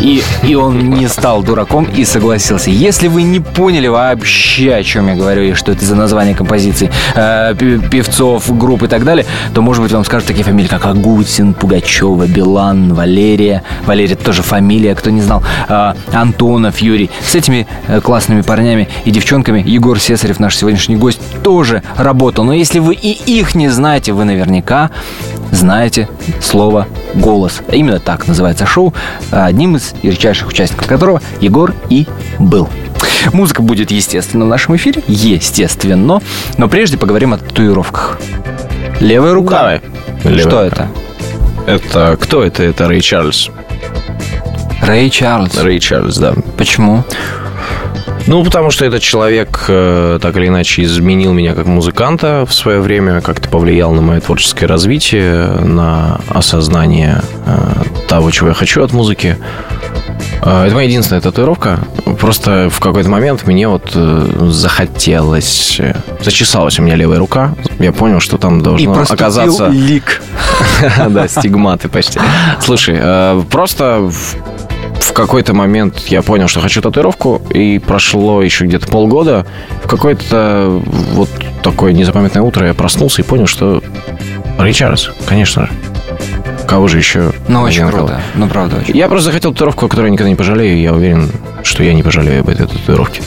И, 0.00 0.22
и 0.42 0.54
он 0.54 0.90
не 0.90 1.08
стал 1.08 1.42
дураком 1.42 1.84
и 1.84 2.04
согласился. 2.04 2.70
Если 2.70 3.08
вы 3.08 3.22
не 3.22 3.40
поняли 3.40 3.88
вообще, 3.88 4.74
о 4.74 4.82
чем 4.82 5.08
я 5.08 5.14
говорю, 5.14 5.42
и 5.42 5.52
что 5.54 5.72
это 5.72 5.84
за 5.84 5.96
название 5.96 6.34
композиций, 6.34 6.90
э, 7.14 7.54
певцов, 7.54 8.56
групп 8.56 8.84
и 8.84 8.86
так 8.86 9.04
далее, 9.04 9.26
то, 9.52 9.60
может 9.62 9.82
быть, 9.82 9.92
вам 9.92 10.04
скажут 10.04 10.28
такие 10.28 10.44
фамилии, 10.44 10.68
как 10.68 10.86
Агутин, 10.86 11.54
Пугачева, 11.54 12.26
Билан, 12.26 12.94
Валерия. 12.94 13.62
Валерия 13.84 14.16
тоже 14.16 14.42
фамилия, 14.42 14.94
кто 14.94 15.10
не 15.10 15.22
знал. 15.22 15.42
Э, 15.68 15.94
Антонов, 16.12 16.78
Юрий. 16.78 17.10
С 17.26 17.34
этими 17.34 17.66
э, 17.88 18.00
классными 18.00 18.42
парнями 18.42 18.88
и 19.04 19.10
девчонками 19.10 19.62
Егор 19.66 19.98
Сесарев, 19.98 20.38
наш 20.38 20.56
сегодняшний 20.56 20.96
гость, 20.96 21.20
тоже 21.42 21.82
работал. 21.96 22.43
Но 22.44 22.52
если 22.52 22.78
вы 22.78 22.94
и 22.94 23.10
их 23.10 23.54
не 23.54 23.68
знаете, 23.68 24.12
вы 24.12 24.24
наверняка 24.24 24.90
знаете 25.50 26.10
слово 26.42 26.86
«голос». 27.14 27.62
Именно 27.72 28.00
так 28.00 28.28
называется 28.28 28.66
шоу, 28.66 28.92
одним 29.30 29.76
из 29.76 29.94
ярчайших 30.02 30.48
участников 30.48 30.86
которого 30.86 31.22
Егор 31.40 31.72
и 31.88 32.06
был. 32.38 32.68
Музыка 33.32 33.62
будет, 33.62 33.90
естественно, 33.90 34.44
в 34.44 34.48
нашем 34.48 34.76
эфире, 34.76 35.02
естественно, 35.08 36.20
но 36.58 36.68
прежде 36.68 36.98
поговорим 36.98 37.32
о 37.32 37.38
татуировках. 37.38 38.18
Левая 39.00 39.32
рука. 39.32 39.58
Давай. 39.58 39.80
Что 40.20 40.28
Левая 40.28 40.66
это? 40.66 40.88
Это 41.66 42.18
кто 42.20 42.42
это? 42.42 42.62
Это 42.62 42.88
Рэй 42.88 43.00
Чарльз. 43.00 43.48
Рэй 44.82 45.08
Чарльз. 45.08 45.56
Рэй 45.56 45.80
Чарльз, 45.80 46.18
да. 46.18 46.34
Почему? 46.58 47.04
Ну, 48.26 48.42
потому 48.42 48.70
что 48.70 48.86
этот 48.86 49.02
человек 49.02 49.66
э, 49.68 50.18
так 50.20 50.36
или 50.36 50.46
иначе 50.48 50.82
изменил 50.82 51.32
меня 51.34 51.54
как 51.54 51.66
музыканта 51.66 52.46
в 52.48 52.54
свое 52.54 52.80
время, 52.80 53.20
как-то 53.20 53.48
повлиял 53.50 53.92
на 53.92 54.00
мое 54.00 54.20
творческое 54.20 54.66
развитие, 54.66 55.46
на 55.60 56.20
осознание 56.28 57.20
э, 57.44 57.82
того, 58.08 58.30
чего 58.30 58.48
я 58.48 58.54
хочу 58.54 58.82
от 58.82 58.92
музыки. 58.92 59.36
Э, 60.42 60.64
Это 60.64 60.74
моя 60.74 60.88
единственная 60.88 61.20
татуировка. 61.20 61.80
Просто 62.18 62.70
в 62.70 62.80
какой-то 62.80 63.10
момент 63.10 63.46
мне 63.46 63.68
вот 63.68 63.92
захотелось... 63.92 65.78
Зачесалась 66.22 66.78
у 66.78 66.82
меня 66.82 66.96
левая 66.96 67.18
рука. 67.18 67.54
Я 67.78 67.92
понял, 67.92 68.20
что 68.20 68.38
там 68.38 68.60
И 68.60 68.62
должно 68.62 68.94
проступил 68.94 69.26
оказаться... 69.26 69.66
лик. 69.66 70.22
Да, 71.10 71.28
стигматы 71.28 71.88
почти. 71.88 72.20
Слушай, 72.60 72.98
просто 73.50 74.10
в 75.04 75.12
какой-то 75.12 75.54
момент 75.54 75.98
я 76.08 76.22
понял, 76.22 76.48
что 76.48 76.60
хочу 76.60 76.80
татуировку, 76.80 77.40
и 77.50 77.78
прошло 77.78 78.42
еще 78.42 78.64
где-то 78.64 78.88
полгода. 78.88 79.46
В 79.82 79.88
какое-то 79.88 80.82
вот 81.12 81.28
такое 81.62 81.92
незапамятное 81.92 82.42
утро 82.42 82.66
я 82.66 82.74
проснулся 82.74 83.22
и 83.22 83.24
понял, 83.24 83.46
что 83.46 83.82
Чарльз, 84.72 85.10
конечно 85.26 85.66
же. 85.66 85.72
Кого 86.66 86.88
же 86.88 86.98
еще? 86.98 87.32
Ну, 87.48 87.60
очень 87.60 87.86
круто. 87.88 88.20
Ну, 88.34 88.48
правда, 88.48 88.76
очень. 88.76 88.96
Я 88.96 89.08
просто 89.08 89.26
захотел 89.26 89.52
татуировку, 89.52 89.88
которую 89.88 90.08
я 90.08 90.12
никогда 90.12 90.30
не 90.30 90.36
пожалею, 90.36 90.76
и 90.76 90.82
я 90.82 90.94
уверен, 90.94 91.30
что 91.62 91.84
я 91.84 91.92
не 91.92 92.02
пожалею 92.02 92.40
об 92.40 92.48
этой 92.48 92.66
татуировке. 92.66 93.22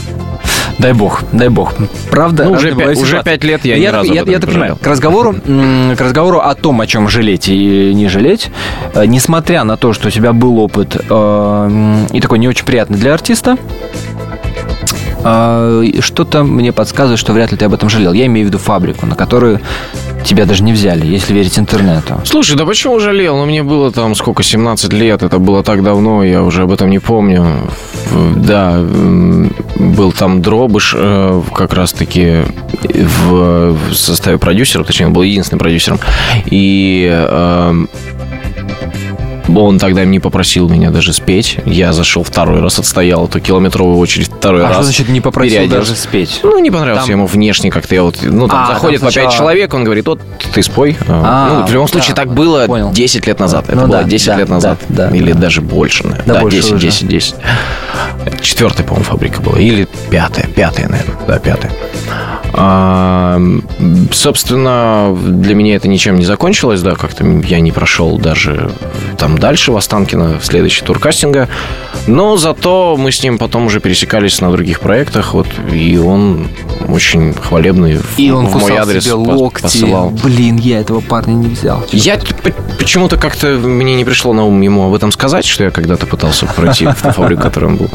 Дай 0.78 0.92
бог, 0.92 1.22
дай 1.32 1.48
бог. 1.48 1.74
Правда, 2.10 2.44
Ну, 2.44 2.52
уже 2.52 2.72
бывают 2.72 2.98
уже 2.98 3.22
пять 3.24 3.42
лет 3.42 3.64
я 3.64 3.76
ни 3.76 3.80
я, 3.80 3.92
разу 3.92 4.12
я, 4.12 4.22
я 4.24 4.38
так 4.38 4.50
понимаю. 4.50 4.76
К 4.80 4.86
разговору, 4.86 5.34
к 5.34 6.00
разговору 6.00 6.38
о 6.38 6.54
том, 6.54 6.80
о 6.80 6.86
чем 6.86 7.08
жалеть 7.08 7.48
и 7.48 7.92
не 7.94 8.08
жалеть, 8.08 8.50
э, 8.94 9.04
несмотря 9.06 9.64
на 9.64 9.76
то, 9.76 9.92
что 9.92 10.08
у 10.08 10.10
тебя 10.10 10.32
был 10.32 10.58
опыт 10.58 10.96
э, 10.96 12.04
и 12.12 12.20
такой 12.20 12.38
не 12.38 12.46
очень 12.48 12.64
приятный 12.64 12.96
для 12.96 13.12
артиста, 13.14 13.56
э, 15.24 15.84
что-то 16.00 16.44
мне 16.44 16.72
подсказывает, 16.72 17.18
что 17.18 17.32
вряд 17.32 17.50
ли 17.50 17.56
ты 17.58 17.64
об 17.64 17.74
этом 17.74 17.88
жалел. 17.88 18.12
Я 18.12 18.26
имею 18.26 18.46
в 18.46 18.48
виду 18.48 18.58
фабрику, 18.58 19.06
на 19.06 19.16
которую 19.16 19.60
тебя 20.24 20.44
даже 20.44 20.62
не 20.62 20.72
взяли, 20.72 21.06
если 21.06 21.34
верить 21.34 21.58
интернету. 21.58 22.20
Слушай, 22.24 22.56
да 22.56 22.64
почему 22.64 23.00
жалел? 23.00 23.36
Ну, 23.36 23.46
мне 23.46 23.62
было 23.62 23.90
там 23.90 24.14
сколько, 24.14 24.42
17 24.42 24.92
лет, 24.92 25.22
это 25.22 25.38
было 25.38 25.62
так 25.62 25.82
давно, 25.82 26.24
я 26.24 26.42
уже 26.42 26.62
об 26.62 26.72
этом 26.72 26.90
не 26.90 26.98
помню. 26.98 27.46
Да, 28.36 28.80
был 29.76 30.12
там 30.12 30.42
Дробыш 30.42 30.94
э, 30.96 31.42
как 31.54 31.74
раз-таки 31.74 32.42
в, 32.82 33.72
в 33.72 33.94
составе 33.94 34.38
продюсеров, 34.38 34.86
точнее, 34.86 35.06
он 35.06 35.12
был 35.12 35.22
единственным 35.22 35.60
продюсером. 35.60 36.00
И 36.46 37.08
эм, 37.10 37.88
он 39.54 39.78
тогда 39.78 40.04
не 40.04 40.18
попросил 40.20 40.68
меня 40.68 40.90
даже 40.90 41.12
спеть. 41.12 41.58
Я 41.64 41.92
зашел 41.92 42.22
второй 42.22 42.60
раз, 42.60 42.78
отстоял 42.78 43.26
эту 43.26 43.40
километровую 43.40 43.96
очередь 43.98 44.26
второй 44.28 44.62
А 44.62 44.68
раз. 44.68 44.74
что 44.74 44.82
значит 44.84 45.08
не 45.08 45.20
попросил 45.20 45.68
даже 45.68 45.94
спеть? 45.94 46.40
Ну, 46.42 46.58
не 46.58 46.70
понравился 46.70 47.06
Там- 47.06 47.16
ему 47.16 47.26
внешне 47.26 47.70
как-то. 47.70 47.94
Я 47.94 48.02
вот, 48.02 48.18
ну, 48.22 48.48
там 48.48 48.64
А, 48.64 48.74
заходит 48.74 49.00
там 49.00 49.08
по 49.08 49.14
пять 49.14 49.24
сначала- 49.24 49.36
человек, 49.38 49.74
он 49.74 49.84
говорит, 49.84 50.06
вот 50.06 50.20
ты 50.52 50.62
спой. 50.62 50.96
А, 51.08 51.60
ну, 51.60 51.66
в 51.66 51.72
любом 51.72 51.88
случае, 51.88 52.10
да, 52.14 52.22
так 52.22 52.32
было 52.34 52.66
понял. 52.66 52.90
10 52.92 53.26
лет 53.26 53.38
назад. 53.40 53.64
Это 53.68 53.76
Ну 53.76 53.82
было 53.88 54.02
да, 54.02 54.04
10 54.04 54.26
да, 54.28 54.36
лет 54.36 54.48
назад. 54.48 54.78
да, 54.88 55.08
да, 55.08 55.16
Или 55.16 55.32
да. 55.32 55.38
даже 55.40 55.60
больше, 55.62 56.04
наверное. 56.04 56.26
Да, 56.26 56.34
Да, 56.34 56.40
больше 56.40 56.56
10, 56.58 56.72
уже. 56.72 56.86
10, 56.86 57.08
10. 57.08 57.34
Четвертая, 58.42 58.84
по-моему, 58.86 59.04
фабрика 59.04 59.40
была. 59.40 59.58
Или 59.58 59.88
пятая. 60.10 60.46
Пятая, 60.48 60.88
наверное. 60.88 61.16
Да, 61.26 61.38
пятая. 61.38 61.72
А, 62.54 63.40
собственно, 64.12 65.16
для 65.16 65.54
меня 65.54 65.76
это 65.76 65.88
ничем 65.88 66.16
не 66.16 66.24
закончилось, 66.24 66.82
да, 66.82 66.94
как-то 66.94 67.24
я 67.24 67.60
не 67.60 67.72
прошел 67.72 68.18
даже 68.18 68.70
там 69.18 69.37
дальше 69.38 69.72
в 69.72 69.76
Останкино, 69.76 70.38
в 70.38 70.44
следующий 70.44 70.84
тур 70.84 70.98
кастинга. 70.98 71.48
Но 72.06 72.36
зато 72.36 72.96
мы 72.98 73.12
с 73.12 73.22
ним 73.22 73.38
потом 73.38 73.66
уже 73.66 73.80
пересекались 73.80 74.40
на 74.40 74.50
других 74.50 74.80
проектах, 74.80 75.34
вот, 75.34 75.46
и 75.72 75.98
он 75.98 76.48
очень 76.88 77.34
хвалебный 77.34 77.96
в, 77.98 78.18
И 78.18 78.30
он 78.30 78.46
в 78.46 78.56
мой 78.56 78.76
адрес 78.76 79.04
себе 79.04 79.14
локти. 79.14 79.62
посылал. 79.62 80.10
Блин, 80.10 80.56
я 80.56 80.80
этого 80.80 81.00
парня 81.00 81.34
не 81.34 81.48
взял. 81.48 81.84
Я 81.92 82.18
почему-то 82.78 83.16
как-то 83.16 83.48
мне 83.48 83.94
не 83.94 84.04
пришло 84.04 84.32
на 84.32 84.44
ум 84.44 84.60
ему 84.60 84.86
об 84.86 84.94
этом 84.94 85.12
сказать, 85.12 85.44
что 85.44 85.64
я 85.64 85.70
когда-то 85.70 86.06
пытался 86.06 86.46
пройти 86.46 86.86
в 86.86 86.94
ту 87.02 87.10
фабрику, 87.10 87.42
которой 87.42 87.66
он 87.66 87.76
был. 87.76 87.90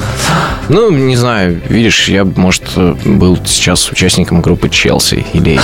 Ну, 0.70 0.92
не 0.92 1.16
знаю, 1.16 1.60
видишь, 1.68 2.08
я, 2.10 2.24
может, 2.26 2.64
был 2.78 3.38
сейчас 3.46 3.92
участником 3.92 4.42
группы 4.42 4.70
Челси 4.70 5.26
или, 5.34 5.60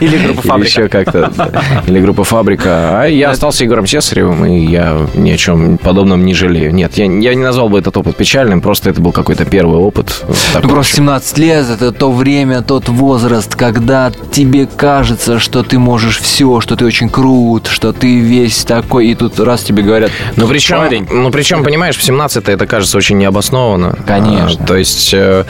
или, 0.00 0.18
группа 0.26 0.40
или 0.40 0.48
«Фабрика». 0.48 0.68
еще 0.68 0.88
как-то. 0.88 1.32
да. 1.36 1.82
Или 1.86 2.00
группа 2.00 2.24
Фабрика. 2.24 3.02
А 3.02 3.06
я 3.06 3.30
остался 3.30 3.64
Егором 3.64 3.86
Сесаревым, 3.86 4.44
и 4.46 4.65
я 4.66 5.06
ни 5.14 5.30
о 5.30 5.36
чем 5.36 5.78
подобном 5.78 6.24
не 6.24 6.34
жалею. 6.34 6.72
Нет, 6.74 6.96
я, 6.96 7.04
я 7.04 7.34
не 7.34 7.42
назвал 7.42 7.68
бы 7.68 7.78
этот 7.78 7.96
опыт 7.96 8.16
печальным, 8.16 8.60
просто 8.60 8.90
это 8.90 9.00
был 9.00 9.12
какой-то 9.12 9.44
первый 9.44 9.78
опыт. 9.78 10.24
Ну, 10.62 10.68
просто 10.68 10.96
17 10.96 11.38
лет 11.38 11.66
это 11.70 11.92
то 11.92 12.10
время, 12.12 12.62
тот 12.62 12.88
возраст, 12.88 13.54
когда 13.54 14.12
тебе 14.32 14.66
кажется, 14.66 15.38
что 15.38 15.62
ты 15.62 15.78
можешь 15.78 16.18
все, 16.18 16.60
что 16.60 16.76
ты 16.76 16.84
очень 16.84 17.08
крут, 17.08 17.66
что 17.68 17.92
ты 17.92 18.20
весь 18.20 18.64
такой, 18.64 19.08
и 19.08 19.14
тут 19.14 19.38
раз 19.40 19.62
тебе 19.62 19.82
говорят, 19.82 20.10
Ну, 20.36 20.46
причем, 20.48 20.78
парень. 20.78 21.06
ну, 21.10 21.30
причем, 21.30 21.62
понимаешь, 21.64 21.96
в 21.96 22.02
17 22.02 22.48
это 22.48 22.66
кажется 22.66 22.96
очень 22.98 23.18
необоснованно. 23.18 23.96
Конечно. 24.06 24.62
А, 24.64 24.66
то 24.66 24.76
есть 24.76 25.10
э, 25.14 25.44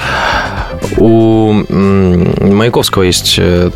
у 0.99 1.53
Маяковского 1.69 3.03
есть 3.03 3.37
э, 3.39 3.71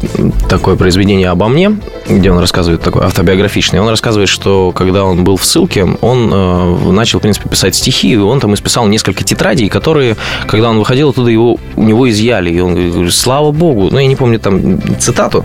такое 0.49 0.77
произведение 0.77 1.29
обо 1.29 1.49
мне, 1.49 1.77
где 2.09 2.31
он 2.31 2.39
рассказывает 2.39 2.83
такое 2.83 3.05
автобиографичное. 3.05 3.81
Он 3.81 3.89
рассказывает, 3.89 4.29
что 4.29 4.73
когда 4.73 5.05
он 5.05 5.25
был 5.25 5.37
в 5.37 5.45
ссылке, 5.45 5.87
он 6.01 6.31
э, 6.33 6.91
начал, 6.91 7.19
в 7.19 7.23
принципе, 7.23 7.49
писать 7.49 7.75
стихи, 7.75 8.13
и 8.13 8.17
он 8.17 8.41
там 8.41 8.55
исписал 8.55 8.87
несколько 8.87 9.25
тетрадей, 9.25 9.69
которые, 9.69 10.17
когда 10.47 10.71
он 10.71 10.79
выходил 10.79 11.11
оттуда, 11.11 11.31
его, 11.31 11.59
у 11.77 11.83
него 11.83 12.09
изъяли. 12.09 12.51
И 12.51 12.61
он 12.61 12.75
говорит, 12.75 13.15
слава 13.15 13.53
богу, 13.53 13.89
ну, 13.91 13.99
я 13.99 14.07
не 14.07 14.17
помню 14.17 14.39
там 14.39 14.81
цитату, 14.99 15.45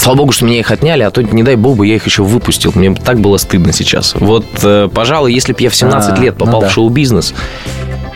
Слава 0.00 0.16
богу, 0.16 0.32
что 0.32 0.46
меня 0.46 0.58
их 0.60 0.70
отняли, 0.70 1.02
а 1.02 1.10
то, 1.10 1.22
не 1.22 1.42
дай 1.42 1.56
бог, 1.56 1.76
бы 1.76 1.86
я 1.86 1.96
их 1.96 2.06
еще 2.06 2.22
выпустил. 2.22 2.72
Мне 2.74 2.94
так 2.94 3.20
было 3.20 3.36
стыдно 3.36 3.70
сейчас. 3.72 4.14
Вот, 4.18 4.46
э, 4.62 4.88
пожалуй, 4.92 5.34
если 5.34 5.52
бы 5.52 5.60
я 5.60 5.68
в 5.68 5.74
17 5.74 6.18
А, 6.18 6.22
лет 6.22 6.36
ну 6.38 6.46
попал 6.46 6.62
да. 6.62 6.68
в 6.68 6.72
шоу-бизнес, 6.72 7.34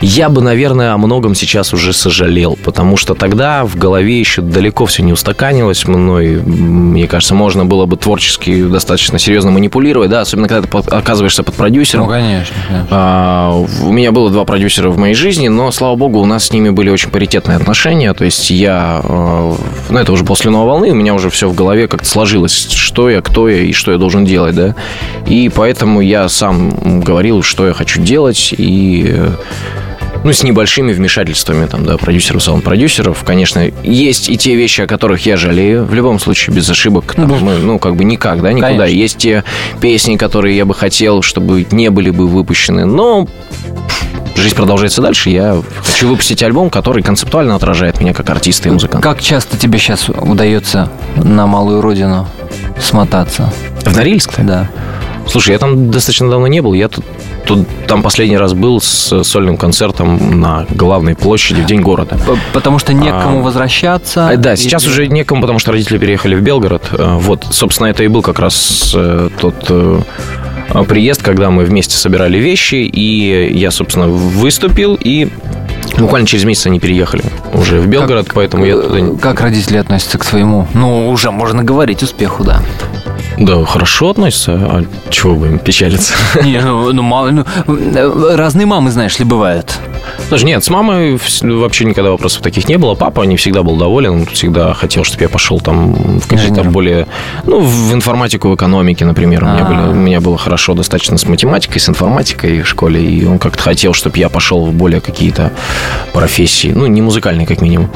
я 0.01 0.29
бы, 0.29 0.41
наверное, 0.41 0.93
о 0.93 0.97
многом 0.97 1.35
сейчас 1.35 1.73
уже 1.73 1.93
сожалел, 1.93 2.57
потому 2.63 2.97
что 2.97 3.13
тогда 3.15 3.63
в 3.65 3.75
голове 3.77 4.19
еще 4.19 4.41
далеко 4.41 4.85
все 4.85 5.03
не 5.03 5.13
устаканилось 5.13 5.87
мной. 5.87 6.41
Мне 6.41 7.07
кажется, 7.07 7.33
можно 7.35 7.65
было 7.65 7.85
бы 7.85 7.97
творчески 7.97 8.63
достаточно 8.63 9.19
серьезно 9.19 9.51
манипулировать, 9.51 10.09
да, 10.09 10.21
особенно 10.21 10.47
когда 10.47 10.63
ты 10.63 10.67
под- 10.67 10.91
оказываешься 10.91 11.43
под 11.43 11.55
продюсером. 11.55 12.05
ну, 12.05 12.11
конечно. 12.11 12.55
конечно. 12.67 12.87
А, 12.91 13.65
У 13.83 13.91
меня 13.91 14.11
было 14.11 14.29
два 14.29 14.45
продюсера 14.45 14.89
в 14.89 14.97
моей 14.97 15.15
жизни, 15.15 15.47
но, 15.47 15.71
слава 15.71 15.95
богу, 15.95 16.19
у 16.19 16.25
нас 16.25 16.45
с 16.45 16.51
ними 16.53 16.69
были 16.69 16.89
очень 16.89 17.09
паритетные 17.09 17.57
отношения. 17.57 18.13
То 18.13 18.25
есть 18.25 18.49
я, 18.51 19.01
э, 19.03 19.53
ну, 19.89 19.97
это 19.97 20.11
уже 20.11 20.23
после 20.25 20.51
новой 20.51 20.65
волны, 20.67 20.91
у 20.91 20.95
меня 20.95 21.13
уже 21.13 21.29
все 21.29 21.47
в 21.47 21.55
голове 21.55 21.87
как-то 21.87 22.07
сложилось, 22.07 22.69
что 22.71 23.09
я, 23.09 23.21
кто 23.21 23.47
я 23.49 23.59
и 23.61 23.71
что 23.71 23.91
я 23.91 23.97
должен 23.97 24.25
делать, 24.25 24.55
да. 24.55 24.75
И 25.27 25.49
поэтому 25.53 26.01
я 26.01 26.27
сам 26.29 27.01
говорил, 27.01 27.41
что 27.41 27.67
я 27.67 27.73
хочу 27.73 28.01
делать, 28.01 28.53
и 28.57 29.05
э, 29.07 29.29
ну, 30.25 30.33
с 30.33 30.41
небольшими 30.41 30.91
вмешательствами, 30.91 31.67
там, 31.67 31.85
да, 31.85 31.97
продюсеров, 31.97 32.41
саунд-продюсеров. 32.41 33.23
Конечно, 33.23 33.71
есть 33.83 34.27
и 34.27 34.37
те 34.37 34.55
вещи, 34.55 34.81
о 34.81 34.87
которых 34.87 35.23
я 35.27 35.37
жалею. 35.37 35.85
В 35.85 35.93
любом 35.93 36.17
случае, 36.17 36.55
без 36.55 36.67
ошибок. 36.67 37.13
там, 37.13 37.27
мы, 37.27 37.59
ну, 37.59 37.77
как 37.77 37.95
бы 37.95 38.03
никак, 38.03 38.41
да, 38.41 38.51
никуда. 38.51 38.69
Конечно. 38.69 38.95
Есть 38.95 39.17
те 39.19 39.43
песни, 39.79 40.17
которые 40.17 40.57
я 40.57 40.65
бы 40.65 40.73
хотел, 40.73 41.21
чтобы 41.21 41.67
не 41.69 41.91
были 41.91 42.09
бы 42.09 42.27
выпущены. 42.27 42.85
Но 42.85 43.27
жизнь 44.35 44.55
продолжается 44.55 44.99
дальше. 45.03 45.29
Я 45.29 45.61
хочу 45.83 46.07
выпустить 46.07 46.41
альбом, 46.41 46.71
который 46.71 47.03
концептуально 47.03 47.53
отражает 47.53 47.99
меня 47.99 48.15
как 48.15 48.27
артиста 48.31 48.69
и 48.69 48.71
музыканта. 48.71 49.07
Как 49.07 49.21
часто 49.21 49.57
тебе 49.57 49.77
сейчас 49.77 50.09
удается 50.09 50.89
на 51.17 51.45
малую 51.45 51.81
родину 51.81 52.27
смотаться? 52.81 53.53
В 53.83 53.95
Норильск-то? 53.95 54.41
Да. 54.41 54.69
Слушай, 55.27 55.51
я 55.51 55.59
там 55.59 55.91
достаточно 55.91 56.29
давно 56.29 56.47
не 56.47 56.61
был. 56.61 56.73
Я 56.73 56.87
тут, 56.87 57.03
тут 57.45 57.67
там 57.87 58.01
последний 58.03 58.37
раз 58.37 58.53
был 58.53 58.79
с 58.81 59.23
сольным 59.23 59.57
концертом 59.57 60.39
на 60.39 60.65
главной 60.69 61.15
площади 61.15 61.61
в 61.61 61.65
День 61.65 61.81
города. 61.81 62.17
Потому 62.53 62.79
что 62.79 62.93
некому 62.93 63.39
А, 63.39 63.43
возвращаться. 63.43 64.29
А, 64.29 64.37
Да, 64.37 64.53
И- 64.53 64.57
сейчас 64.57 64.85
уже 64.87 65.07
некому, 65.07 65.41
потому 65.41 65.59
что 65.59 65.71
родители 65.71 65.97
переехали 65.97 66.35
в 66.35 66.41
Белгород. 66.41 66.83
Э, 66.91 67.17
Вот, 67.19 67.45
собственно, 67.51 67.87
это 67.87 68.03
и 68.03 68.07
был 68.07 68.21
как 68.21 68.39
раз 68.39 68.93
э, 68.95 69.29
тот 69.39 69.65
э, 69.69 70.01
приезд, 70.87 71.21
когда 71.23 71.49
мы 71.49 71.63
вместе 71.65 71.95
собирали 71.97 72.37
вещи, 72.37 72.75
и 72.75 73.57
я, 73.57 73.71
собственно, 73.71 74.07
выступил, 74.07 74.95
и 74.99 75.29
буквально 75.97 76.27
через 76.27 76.43
месяц 76.43 76.67
они 76.67 76.79
переехали 76.79 77.23
уже 77.53 77.79
в 77.79 77.87
Белгород, 77.87 78.29
поэтому 78.33 78.65
я 78.65 78.75
туда... 78.77 78.99
Э, 78.99 79.15
Как 79.19 79.41
родители 79.41 79.77
относятся 79.77 80.17
к 80.17 80.23
своему? 80.23 80.67
Ну, 80.73 81.09
уже 81.09 81.31
можно 81.31 81.63
говорить 81.63 82.03
успеху, 82.03 82.43
да. 82.43 82.61
Да, 83.37 83.65
хорошо 83.65 84.09
относятся, 84.11 84.53
а 84.53 84.85
чего 85.09 85.35
бы 85.35 85.47
им 85.47 85.59
печалиться? 85.59 86.13
Не, 86.43 86.61
ну, 86.61 86.93
ну, 86.93 87.01
мало, 87.01 87.31
ну, 87.31 88.35
разные 88.35 88.65
мамы, 88.65 88.91
знаешь 88.91 89.19
ли, 89.19 89.25
бывают. 89.25 89.77
Слушай, 90.29 90.45
нет, 90.45 90.63
с 90.63 90.69
мамой 90.69 91.15
вс- 91.15 91.59
вообще 91.59 91.85
никогда 91.85 92.11
вопросов 92.11 92.41
таких 92.41 92.67
не 92.69 92.77
было. 92.77 92.95
Папа 92.95 93.23
не 93.23 93.35
всегда 93.37 93.61
был 93.63 93.75
доволен, 93.75 94.11
он 94.13 94.25
всегда 94.27 94.73
хотел, 94.73 95.03
чтобы 95.03 95.23
я 95.23 95.29
пошел 95.29 95.59
там 95.59 95.93
в 96.19 96.27
какие-то 96.27 96.63
более... 96.63 97.07
Ну, 97.45 97.59
в 97.59 97.93
информатику, 97.93 98.49
в 98.49 98.55
экономике, 98.55 99.03
например. 99.05 99.43
У 99.43 99.47
меня, 99.47 99.65
А. 99.65 99.69
были, 99.69 99.79
у 99.91 99.93
меня 99.93 100.21
было 100.21 100.37
хорошо 100.37 100.73
достаточно 100.73 101.17
с 101.17 101.27
математикой, 101.27 101.79
с 101.81 101.89
информатикой 101.89 102.61
в 102.61 102.67
школе, 102.67 103.03
и 103.03 103.25
он 103.25 103.37
как-то 103.39 103.61
хотел, 103.61 103.93
чтобы 103.93 104.17
я 104.17 104.29
пошел 104.29 104.65
в 104.65 104.73
более 104.73 105.01
какие-то 105.01 105.51
профессии, 106.13 106.71
ну, 106.75 106.87
не 106.87 107.01
музыкальные, 107.01 107.45
как 107.45 107.61
минимум. 107.61 107.89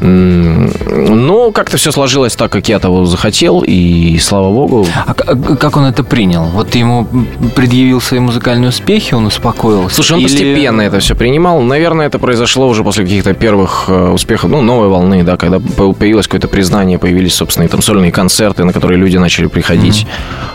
Но 0.00 1.50
как-то 1.52 1.76
все 1.76 1.90
сложилось 1.92 2.36
так, 2.36 2.52
как 2.52 2.68
я 2.68 2.78
того 2.78 3.04
захотел, 3.06 3.62
и 3.66 4.18
слава 4.18 4.50
богу, 4.52 4.73
А 5.06 5.14
к- 5.14 5.56
как 5.58 5.76
он 5.76 5.84
это 5.84 6.02
принял? 6.04 6.44
Вот 6.44 6.74
ему 6.74 7.06
предъявил 7.54 8.00
свои 8.00 8.20
музыкальные 8.20 8.68
успехи, 8.70 9.14
он 9.14 9.26
успокоился? 9.26 9.94
Слушай, 9.96 10.12
он 10.14 10.18
Или- 10.20 10.28
постепенно 10.28 10.80
это 10.82 10.98
все 11.00 11.14
принимал. 11.14 11.60
Наверное, 11.62 12.06
это 12.06 12.18
произошло 12.18 12.68
уже 12.68 12.82
после 12.82 13.04
каких-то 13.04 13.34
первых 13.34 13.84
э, 13.88 14.10
успехов, 14.10 14.50
ну, 14.50 14.60
новой 14.62 14.88
волны, 14.88 15.22
да, 15.22 15.36
когда 15.36 15.58
по- 15.60 15.92
появилось 15.92 16.26
какое-то 16.26 16.48
признание, 16.48 16.98
появились, 16.98 17.34
собственно, 17.34 17.64
и 17.64 17.68
там 17.68 17.82
сольные 17.82 18.12
концерты, 18.12 18.64
на 18.64 18.72
которые 18.72 18.98
люди 18.98 19.16
начали 19.16 19.46
приходить. 19.46 20.06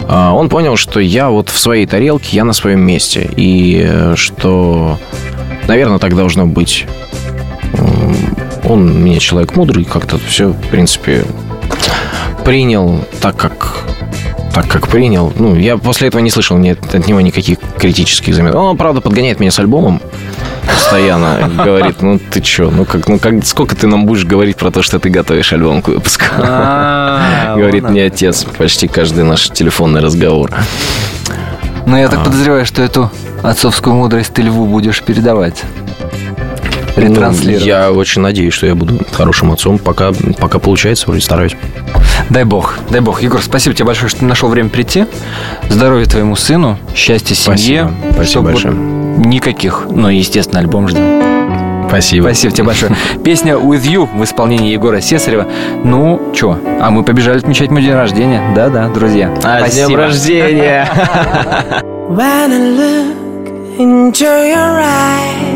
А, 0.07 0.34
Он 0.34 0.49
понял, 0.49 0.76
что 0.76 0.99
я 0.99 1.30
вот 1.30 1.49
в 1.49 1.57
своей 1.59 1.86
тарелке, 1.86 2.36
я 2.36 2.43
на 2.43 2.53
своем 2.53 2.82
месте. 2.82 3.30
И 3.38 3.84
э, 3.88 4.13
что, 4.15 4.97
наверное, 5.67 5.99
так 5.99 6.15
должно 6.15 6.45
быть. 6.45 6.86
Он 8.65 9.03
меня 9.03 9.20
человек 9.20 9.55
мудрый, 9.55 9.84
как-то 9.86 10.17
все, 10.20 10.49
в 10.49 10.67
принципе, 10.70 11.24
принял 12.43 13.03
так, 13.22 13.36
как 13.38 13.86
так 14.62 14.68
как 14.68 14.88
принял. 14.88 15.32
Ну, 15.38 15.55
я 15.55 15.78
после 15.78 16.07
этого 16.10 16.22
не 16.22 16.30
слышал 16.30 16.57
ни 16.57 16.70
от, 16.70 17.07
него 17.07 17.22
никаких 17.22 17.60
критических 17.78 18.36
заметок. 18.36 18.60
Он, 18.60 18.78
правда, 18.78 19.01
подгоняет 19.01 19.39
меня 19.39 19.51
с 19.51 19.60
альбомом 19.60 20.01
постоянно. 20.66 21.49
Говорит, 21.64 22.01
ну 22.01 22.20
ты 22.20 22.41
чё, 22.41 22.72
ну 22.72 22.86
как, 22.86 23.07
ну 23.07 23.20
как, 23.20 23.45
сколько 23.45 23.76
ты 23.76 23.88
нам 23.88 24.05
будешь 24.05 24.26
говорить 24.26 24.57
про 24.57 24.72
то, 24.72 24.82
что 24.82 24.99
ты 24.99 25.10
готовишь 25.10 25.53
альбом 25.53 25.82
к 25.82 25.88
выпуску? 25.89 26.26
А, 26.38 27.55
Говорит 27.57 27.89
мне 27.89 28.05
отец 28.05 28.45
почти 28.57 28.88
каждый 28.88 29.24
наш 29.24 29.49
телефонный 29.49 30.01
разговор. 30.01 30.51
Но 31.86 31.97
я 31.97 32.07
А. 32.07 32.10
так 32.10 32.24
подозреваю, 32.24 32.66
что 32.66 32.82
эту 32.82 33.12
отцовскую 33.43 33.95
мудрость 33.95 34.34
ты 34.34 34.41
льву 34.41 34.66
будешь 34.66 35.01
передавать. 35.01 35.64
Ну, 36.99 37.13
Ретранслировать. 37.13 37.65
я 37.65 37.91
очень 37.91 38.21
надеюсь, 38.21 38.53
что 38.53 38.65
я 38.67 38.75
буду 38.75 38.99
хорошим 39.11 39.51
отцом. 39.51 39.77
Пока, 39.79 40.11
пока 40.39 40.59
получается, 40.59 41.05
вроде 41.07 41.21
стараюсь. 41.23 41.55
Дай 42.29 42.43
бог, 42.43 42.77
дай 42.89 43.01
бог. 43.01 43.21
Егор, 43.21 43.41
спасибо 43.41 43.75
тебе 43.75 43.85
большое, 43.85 44.09
что 44.09 44.19
ты 44.19 44.25
нашел 44.25 44.49
время 44.49 44.69
прийти. 44.69 45.05
Здоровья 45.69 46.05
твоему 46.05 46.35
сыну, 46.35 46.77
счастья 46.95 47.35
семье. 47.35 47.89
Спасибо. 47.89 48.13
Спасибо 48.13 48.43
большое. 48.43 48.73
Никаких, 48.73 49.87
ну, 49.89 50.09
естественно, 50.09 50.59
альбом 50.59 50.87
ждем. 50.87 51.21
Спасибо. 51.87 52.25
Спасибо 52.25 52.53
тебе 52.53 52.63
большое. 52.65 52.95
Песня 53.23 53.53
«With 53.53 53.81
You» 53.81 54.07
в 54.15 54.23
исполнении 54.23 54.71
Егора 54.71 55.01
Сесарева. 55.01 55.47
Ну, 55.83 56.21
чё, 56.35 56.59
а 56.79 56.91
мы 56.91 57.03
побежали 57.03 57.39
отмечать 57.39 57.71
мой 57.71 57.81
день 57.81 57.93
рождения. 57.93 58.53
Да-да, 58.55 58.89
друзья. 58.89 59.33
А, 59.43 59.67
с 59.67 59.73
днем 59.73 59.85
Спасибо. 59.85 59.97
рождения! 59.97 60.87
When 62.09 62.51
I 62.51 62.59
look 62.77 63.79
into 63.79 64.25
your 64.25 64.81
eyes, 64.83 65.48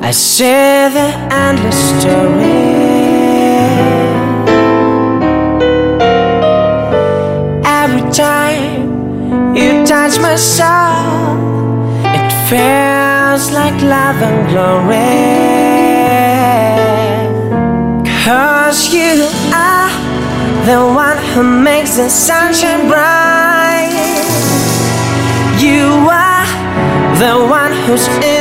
I 0.00 0.12
share 0.12 0.90
the 0.90 1.08
endless 1.30 1.76
story. 2.00 2.68
Every 7.64 8.04
time 8.12 9.56
you 9.56 9.84
touch 9.84 10.18
my 10.20 10.36
soul, 10.36 11.82
it 12.04 12.30
feels 12.48 13.50
like 13.52 13.76
love 13.82 14.18
and 14.28 14.48
glory. 14.50 15.28
Cause 18.24 18.94
you 18.94 19.26
are 19.52 19.90
the 20.64 20.80
one 20.94 21.18
who 21.32 21.42
makes 21.42 21.96
the 21.96 22.08
sunshine 22.08 22.88
bright. 22.88 23.92
You 25.58 25.88
are 26.08 26.46
the 27.18 27.34
one 27.50 27.72
who's 27.84 28.06
in 28.24 28.37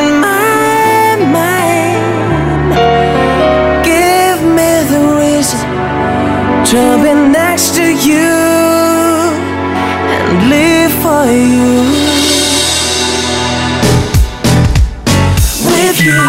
to 6.72 7.02
be 7.02 7.14
next 7.14 7.76
to 7.76 7.82
you 7.82 8.28
and 10.16 10.50
live 10.50 10.92
for 11.02 11.24
you. 11.32 11.80
With 15.72 16.02
you, 16.04 16.24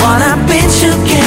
wanna 0.00 0.36
be 0.46 0.60
together. 0.78 1.25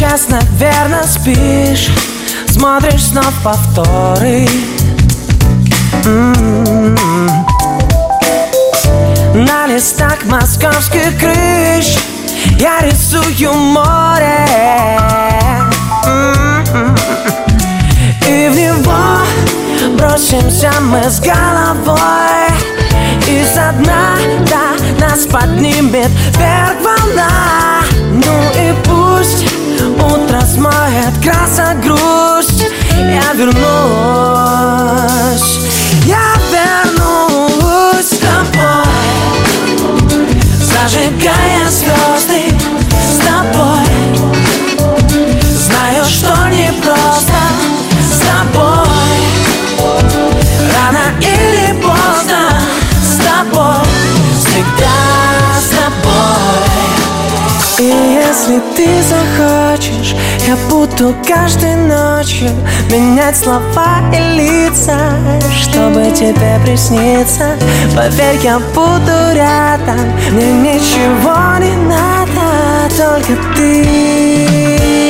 Сейчас, 0.00 0.28
наверное, 0.28 1.04
спишь 1.04 1.90
Смотришь 2.48 3.08
снова 3.08 3.32
повторы 3.44 4.48
М. 6.06 6.96
На 9.34 9.66
листах 9.66 10.24
московских 10.24 11.18
крыш 11.18 11.98
Я 12.58 12.80
рисую 12.80 13.52
море 13.52 14.46
М. 16.06 16.96
И 18.26 18.48
в 18.48 18.56
него 18.56 19.98
бросимся 19.98 20.72
мы 20.80 21.10
с 21.10 21.20
головой 21.20 22.48
И 23.28 23.44
со 23.44 23.72
дна 23.72 24.16
до 24.46 25.04
нас 25.04 25.26
поднимет 25.26 26.10
вверх 26.38 26.76
волна 26.82 27.82
Ну 28.12 28.50
и 28.54 28.72
пусть 28.84 29.49
утро 30.06 30.40
смоет 30.46 31.14
краса 31.22 31.74
грусть. 31.74 32.64
Я 32.92 33.32
вернусь, 33.34 33.58
я 36.04 36.34
вернусь 36.52 38.06
с 38.06 38.18
тобой 38.18 38.84
Зажигая 40.60 41.68
звезды 41.70 42.29
И 57.80 57.82
если 57.82 58.60
ты 58.76 58.86
захочешь 59.02 60.14
Я 60.46 60.54
буду 60.68 61.14
каждой 61.26 61.76
ночью 61.76 62.50
Менять 62.90 63.38
слова 63.38 64.02
и 64.12 64.36
лица 64.36 64.98
Чтобы 65.62 66.10
тебе 66.14 66.60
присниться. 66.62 67.56
Поверь, 67.96 68.38
я 68.42 68.58
буду 68.58 69.34
рядом 69.34 70.12
Мне 70.30 70.52
ничего 70.74 71.56
не 71.58 71.74
надо 71.88 72.94
Только 72.98 73.42
ты 73.56 75.09